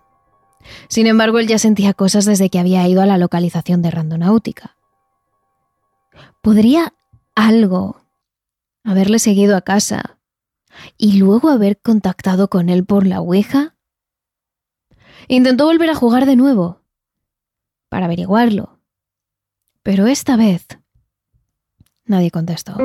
Sin 0.89 1.07
embargo, 1.07 1.39
él 1.39 1.47
ya 1.47 1.59
sentía 1.59 1.95
cosas 1.95 2.25
desde 2.25 2.51
que 2.51 2.59
había 2.59 2.87
ido 2.89 3.03
a 3.03 3.07
la 3.07 3.19
localización 3.19 3.83
de 3.83 3.91
Randonáutica. 3.91 4.77
¿Podría 6.43 6.95
algo 7.35 8.01
haberle 8.85 9.19
seguido 9.19 9.57
a 9.57 9.63
casa 9.63 10.19
y 10.97 11.19
luego 11.19 11.51
haber 11.51 11.81
contactado 11.81 12.49
con 12.49 12.69
él 12.69 12.85
por 12.85 13.07
la 13.07 13.21
Ouija? 13.21 13.75
Intentó 15.29 15.67
volver 15.67 15.91
a 15.91 15.95
jugar 15.95 16.27
de 16.27 16.37
nuevo 16.37 16.83
para 17.89 18.07
averiguarlo, 18.07 18.79
pero 19.83 20.07
esta 20.07 20.37
vez 20.37 20.67
nadie 22.05 22.31
contestó. 22.31 22.77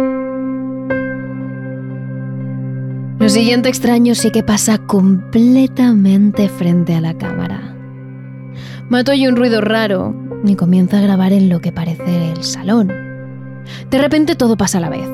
Siguiente 3.32 3.70
extraño 3.70 4.14
sí 4.14 4.30
que 4.30 4.44
pasa 4.44 4.78
completamente 4.78 6.50
frente 6.50 6.96
a 6.96 7.02
la 7.02 7.18
cámara. 7.18 7.74
Mato 8.90 9.14
oye 9.14 9.30
un 9.30 9.38
ruido 9.38 9.62
raro 9.62 10.14
y 10.44 10.56
comienza 10.56 10.98
a 10.98 11.02
grabar 11.02 11.32
en 11.32 11.48
lo 11.48 11.62
que 11.62 11.72
parece 11.72 12.32
el 12.32 12.44
salón. 12.44 12.92
De 13.90 13.98
repente 13.98 14.36
todo 14.36 14.58
pasa 14.58 14.80
a 14.80 14.82
la 14.82 14.90
vez. 14.90 15.08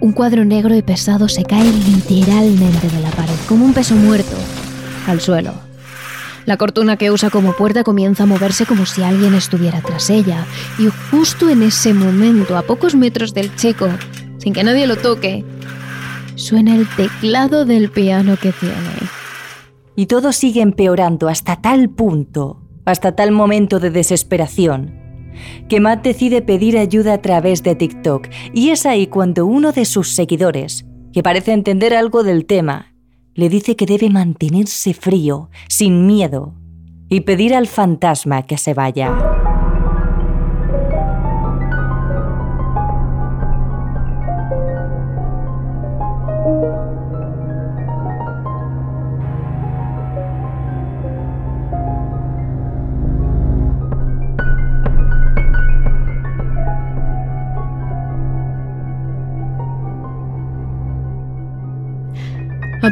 Un 0.00 0.12
cuadro 0.14 0.44
negro 0.44 0.74
y 0.74 0.82
pesado 0.82 1.30
se 1.30 1.44
cae 1.44 1.64
literalmente 1.64 2.90
de 2.90 3.00
la 3.00 3.10
pared, 3.10 3.32
como 3.48 3.64
un 3.64 3.72
peso 3.72 3.94
muerto, 3.94 4.36
al 5.06 5.22
suelo. 5.22 5.54
La 6.44 6.58
cortina 6.58 6.98
que 6.98 7.10
usa 7.10 7.30
como 7.30 7.54
puerta 7.54 7.84
comienza 7.84 8.24
a 8.24 8.26
moverse 8.26 8.66
como 8.66 8.84
si 8.84 9.02
alguien 9.02 9.32
estuviera 9.32 9.80
tras 9.80 10.10
ella, 10.10 10.44
y 10.78 10.88
justo 11.10 11.48
en 11.48 11.62
ese 11.62 11.94
momento, 11.94 12.58
a 12.58 12.62
pocos 12.62 12.94
metros 12.94 13.32
del 13.32 13.54
chico, 13.56 13.88
sin 14.36 14.52
que 14.52 14.62
nadie 14.62 14.86
lo 14.86 14.96
toque, 14.96 15.42
suena 16.36 16.76
el 16.76 16.86
teclado 16.96 17.64
del 17.64 17.90
piano 17.90 18.36
que 18.36 18.52
tiene. 18.52 19.10
Y 19.96 20.06
todo 20.06 20.32
sigue 20.32 20.60
empeorando 20.60 21.28
hasta 21.28 21.56
tal 21.56 21.90
punto, 21.90 22.62
hasta 22.84 23.16
tal 23.16 23.32
momento 23.32 23.80
de 23.80 23.90
desesperación, 23.90 24.94
que 25.68 25.80
Matt 25.80 26.04
decide 26.04 26.42
pedir 26.42 26.78
ayuda 26.78 27.14
a 27.14 27.22
través 27.22 27.62
de 27.62 27.74
TikTok. 27.74 28.28
Y 28.52 28.70
es 28.70 28.86
ahí 28.86 29.08
cuando 29.08 29.46
uno 29.46 29.72
de 29.72 29.84
sus 29.84 30.14
seguidores, 30.14 30.86
que 31.12 31.22
parece 31.22 31.52
entender 31.52 31.94
algo 31.94 32.22
del 32.22 32.46
tema, 32.46 32.92
le 33.34 33.48
dice 33.48 33.74
que 33.76 33.86
debe 33.86 34.08
mantenerse 34.10 34.94
frío, 34.94 35.50
sin 35.68 36.06
miedo, 36.06 36.54
y 37.08 37.20
pedir 37.20 37.54
al 37.54 37.66
fantasma 37.66 38.42
que 38.42 38.58
se 38.58 38.74
vaya. 38.74 39.35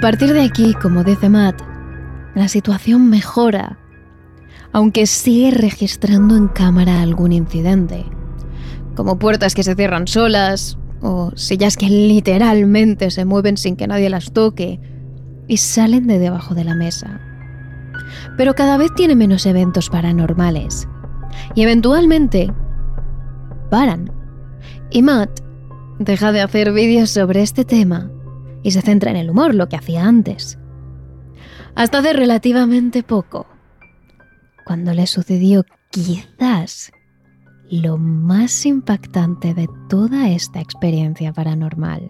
Partir 0.04 0.34
de 0.34 0.42
aquí, 0.42 0.74
como 0.74 1.02
dice 1.02 1.30
Matt, 1.30 1.62
la 2.34 2.46
situación 2.48 3.08
mejora, 3.08 3.78
aunque 4.70 5.06
sigue 5.06 5.50
registrando 5.50 6.36
en 6.36 6.48
cámara 6.48 7.00
algún 7.00 7.32
incidente, 7.32 8.04
como 8.96 9.18
puertas 9.18 9.54
que 9.54 9.62
se 9.62 9.74
cierran 9.74 10.06
solas, 10.06 10.76
o 11.00 11.32
sillas 11.36 11.78
que 11.78 11.88
literalmente 11.88 13.10
se 13.10 13.24
mueven 13.24 13.56
sin 13.56 13.76
que 13.76 13.86
nadie 13.86 14.10
las 14.10 14.34
toque 14.34 14.78
y 15.48 15.56
salen 15.56 16.06
de 16.06 16.18
debajo 16.18 16.54
de 16.54 16.64
la 16.64 16.74
mesa. 16.74 17.22
Pero 18.36 18.52
cada 18.54 18.76
vez 18.76 18.94
tiene 18.94 19.16
menos 19.16 19.46
eventos 19.46 19.88
paranormales, 19.88 20.86
y 21.54 21.62
eventualmente 21.62 22.52
paran. 23.70 24.12
Y 24.90 25.00
Matt 25.00 25.40
deja 25.98 26.30
de 26.30 26.42
hacer 26.42 26.74
vídeos 26.74 27.08
sobre 27.08 27.40
este 27.40 27.64
tema 27.64 28.10
y 28.64 28.72
se 28.72 28.82
centra 28.82 29.12
en 29.12 29.16
el 29.16 29.30
humor, 29.30 29.54
lo 29.54 29.68
que 29.68 29.76
hacía 29.76 30.04
antes. 30.04 30.58
Hasta 31.76 31.98
hace 31.98 32.12
relativamente 32.12 33.04
poco, 33.04 33.46
cuando 34.64 34.92
le 34.94 35.06
sucedió 35.06 35.64
quizás 35.90 36.90
lo 37.70 37.98
más 37.98 38.66
impactante 38.66 39.54
de 39.54 39.68
toda 39.88 40.28
esta 40.30 40.60
experiencia 40.60 41.32
paranormal. 41.32 42.06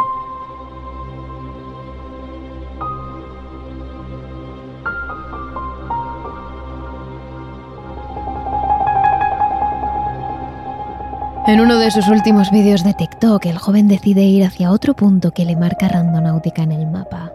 En 11.46 11.60
uno 11.60 11.78
de 11.78 11.90
sus 11.90 12.08
últimos 12.08 12.50
vídeos 12.50 12.84
de 12.84 12.94
TikTok, 12.94 13.44
el 13.44 13.58
joven 13.58 13.86
decide 13.86 14.22
ir 14.22 14.44
hacia 14.44 14.70
otro 14.70 14.94
punto 14.94 15.30
que 15.32 15.44
le 15.44 15.56
marca 15.56 15.88
Randonáutica 15.88 16.62
en 16.62 16.72
el 16.72 16.86
mapa. 16.86 17.34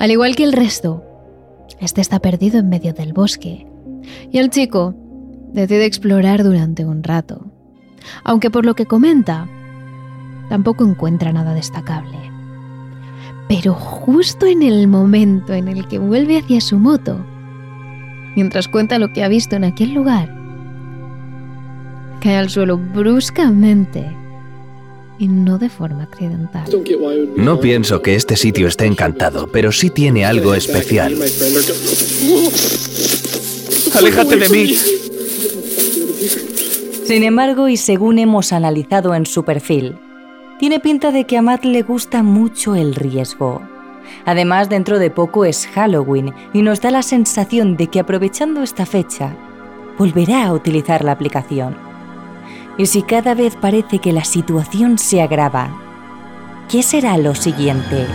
Al 0.00 0.10
igual 0.10 0.34
que 0.34 0.42
el 0.42 0.52
resto, 0.52 1.04
este 1.78 2.00
está 2.00 2.18
perdido 2.18 2.58
en 2.58 2.68
medio 2.68 2.92
del 2.92 3.12
bosque, 3.12 3.68
y 4.32 4.38
el 4.38 4.50
chico 4.50 4.96
decide 5.52 5.84
explorar 5.84 6.42
durante 6.42 6.84
un 6.84 7.04
rato, 7.04 7.46
aunque 8.24 8.50
por 8.50 8.66
lo 8.66 8.74
que 8.74 8.86
comenta, 8.86 9.46
tampoco 10.48 10.84
encuentra 10.84 11.32
nada 11.32 11.54
destacable. 11.54 12.18
Pero 13.46 13.74
justo 13.74 14.46
en 14.46 14.64
el 14.64 14.88
momento 14.88 15.52
en 15.52 15.68
el 15.68 15.86
que 15.86 16.00
vuelve 16.00 16.38
hacia 16.38 16.60
su 16.60 16.80
moto, 16.80 17.24
mientras 18.34 18.66
cuenta 18.66 18.98
lo 18.98 19.12
que 19.12 19.22
ha 19.22 19.28
visto 19.28 19.54
en 19.54 19.62
aquel 19.62 19.94
lugar, 19.94 20.43
cae 22.24 22.38
al 22.38 22.48
suelo 22.48 22.78
bruscamente 22.78 24.10
y 25.18 25.28
no 25.28 25.58
de 25.58 25.68
forma 25.68 26.04
accidental. 26.04 26.64
No 27.36 27.60
pienso 27.60 28.00
que 28.00 28.14
este 28.14 28.34
sitio 28.36 28.66
esté 28.66 28.86
encantado, 28.86 29.52
pero 29.52 29.70
sí 29.70 29.90
tiene 29.90 30.24
algo 30.24 30.54
especial. 30.54 31.14
¡Aléjate 33.94 34.36
de 34.36 34.48
mí! 34.48 34.74
Sin 37.04 37.22
embargo, 37.22 37.68
y 37.68 37.76
según 37.76 38.18
hemos 38.18 38.54
analizado 38.54 39.14
en 39.14 39.26
su 39.26 39.44
perfil, 39.44 39.98
tiene 40.58 40.80
pinta 40.80 41.12
de 41.12 41.24
que 41.26 41.36
a 41.36 41.42
Matt 41.42 41.66
le 41.66 41.82
gusta 41.82 42.22
mucho 42.22 42.74
el 42.74 42.94
riesgo. 42.94 43.60
Además, 44.24 44.70
dentro 44.70 44.98
de 44.98 45.10
poco 45.10 45.44
es 45.44 45.66
Halloween 45.66 46.32
y 46.54 46.62
nos 46.62 46.80
da 46.80 46.90
la 46.90 47.02
sensación 47.02 47.76
de 47.76 47.88
que 47.88 48.00
aprovechando 48.00 48.62
esta 48.62 48.86
fecha, 48.86 49.36
volverá 49.98 50.46
a 50.46 50.54
utilizar 50.54 51.04
la 51.04 51.12
aplicación. 51.12 51.83
Y 52.76 52.86
si 52.86 53.02
cada 53.02 53.34
vez 53.34 53.54
parece 53.56 54.00
que 54.00 54.12
la 54.12 54.24
situación 54.24 54.98
se 54.98 55.22
agrava, 55.22 55.70
¿qué 56.68 56.82
será 56.82 57.16
lo 57.18 57.34
siguiente? 57.34 58.06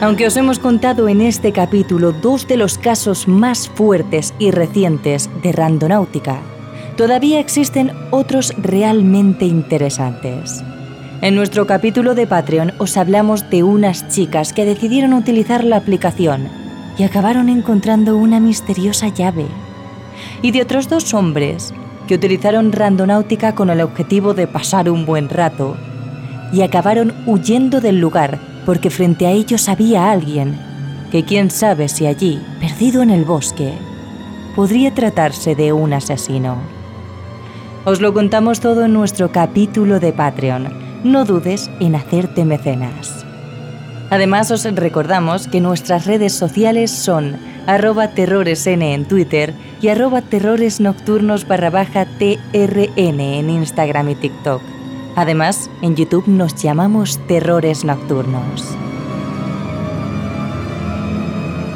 Aunque 0.00 0.28
os 0.28 0.36
hemos 0.36 0.60
contado 0.60 1.08
en 1.08 1.20
este 1.20 1.50
capítulo 1.50 2.12
dos 2.12 2.46
de 2.46 2.56
los 2.56 2.78
casos 2.78 3.26
más 3.26 3.68
fuertes 3.68 4.32
y 4.38 4.52
recientes 4.52 5.28
de 5.42 5.50
Randonáutica, 5.50 6.40
todavía 6.98 7.38
existen 7.38 7.92
otros 8.10 8.52
realmente 8.58 9.44
interesantes. 9.44 10.64
En 11.22 11.36
nuestro 11.36 11.64
capítulo 11.64 12.16
de 12.16 12.26
Patreon 12.26 12.72
os 12.78 12.96
hablamos 12.96 13.48
de 13.50 13.62
unas 13.62 14.08
chicas 14.08 14.52
que 14.52 14.64
decidieron 14.64 15.12
utilizar 15.12 15.62
la 15.62 15.76
aplicación 15.76 16.48
y 16.98 17.04
acabaron 17.04 17.48
encontrando 17.48 18.16
una 18.16 18.40
misteriosa 18.40 19.06
llave. 19.08 19.46
Y 20.42 20.50
de 20.50 20.60
otros 20.60 20.88
dos 20.88 21.14
hombres 21.14 21.72
que 22.08 22.16
utilizaron 22.16 22.72
Randonáutica 22.72 23.54
con 23.54 23.70
el 23.70 23.80
objetivo 23.80 24.34
de 24.34 24.48
pasar 24.48 24.90
un 24.90 25.06
buen 25.06 25.28
rato 25.28 25.76
y 26.52 26.62
acabaron 26.62 27.14
huyendo 27.26 27.80
del 27.80 28.00
lugar 28.00 28.40
porque 28.66 28.90
frente 28.90 29.24
a 29.28 29.30
ellos 29.30 29.68
había 29.68 30.10
alguien 30.10 30.58
que 31.12 31.24
quién 31.24 31.52
sabe 31.52 31.88
si 31.88 32.06
allí, 32.06 32.42
perdido 32.58 33.02
en 33.02 33.10
el 33.10 33.24
bosque, 33.24 33.72
podría 34.56 34.92
tratarse 34.92 35.54
de 35.54 35.72
un 35.72 35.92
asesino. 35.92 36.77
Os 37.84 38.00
lo 38.00 38.12
contamos 38.12 38.60
todo 38.60 38.84
en 38.84 38.92
nuestro 38.92 39.30
capítulo 39.30 40.00
de 40.00 40.12
Patreon. 40.12 40.68
No 41.04 41.24
dudes 41.24 41.70
en 41.80 41.94
hacerte 41.94 42.44
mecenas. 42.44 43.24
Además 44.10 44.50
os 44.50 44.64
recordamos 44.64 45.48
que 45.48 45.60
nuestras 45.60 46.06
redes 46.06 46.32
sociales 46.32 46.90
son 46.90 47.36
arroba 47.66 48.08
terroresn 48.08 48.82
en 48.82 49.06
Twitter 49.06 49.54
y 49.80 49.88
arroba 49.88 50.22
terroresnocturnos 50.22 51.46
barra 51.46 51.84
TRN 51.84 53.20
en 53.20 53.50
Instagram 53.50 54.08
y 54.10 54.14
TikTok. 54.16 54.62
Además, 55.14 55.70
en 55.82 55.96
YouTube 55.96 56.28
nos 56.28 56.54
llamamos 56.54 57.18
Terrores 57.26 57.84
Nocturnos. 57.84 58.64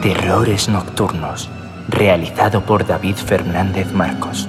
Terrores 0.01 0.69
Nocturnos, 0.69 1.51
realizado 1.89 2.65
por 2.65 2.87
David 2.87 3.17
Fernández 3.17 3.93
Marcos. 3.93 4.49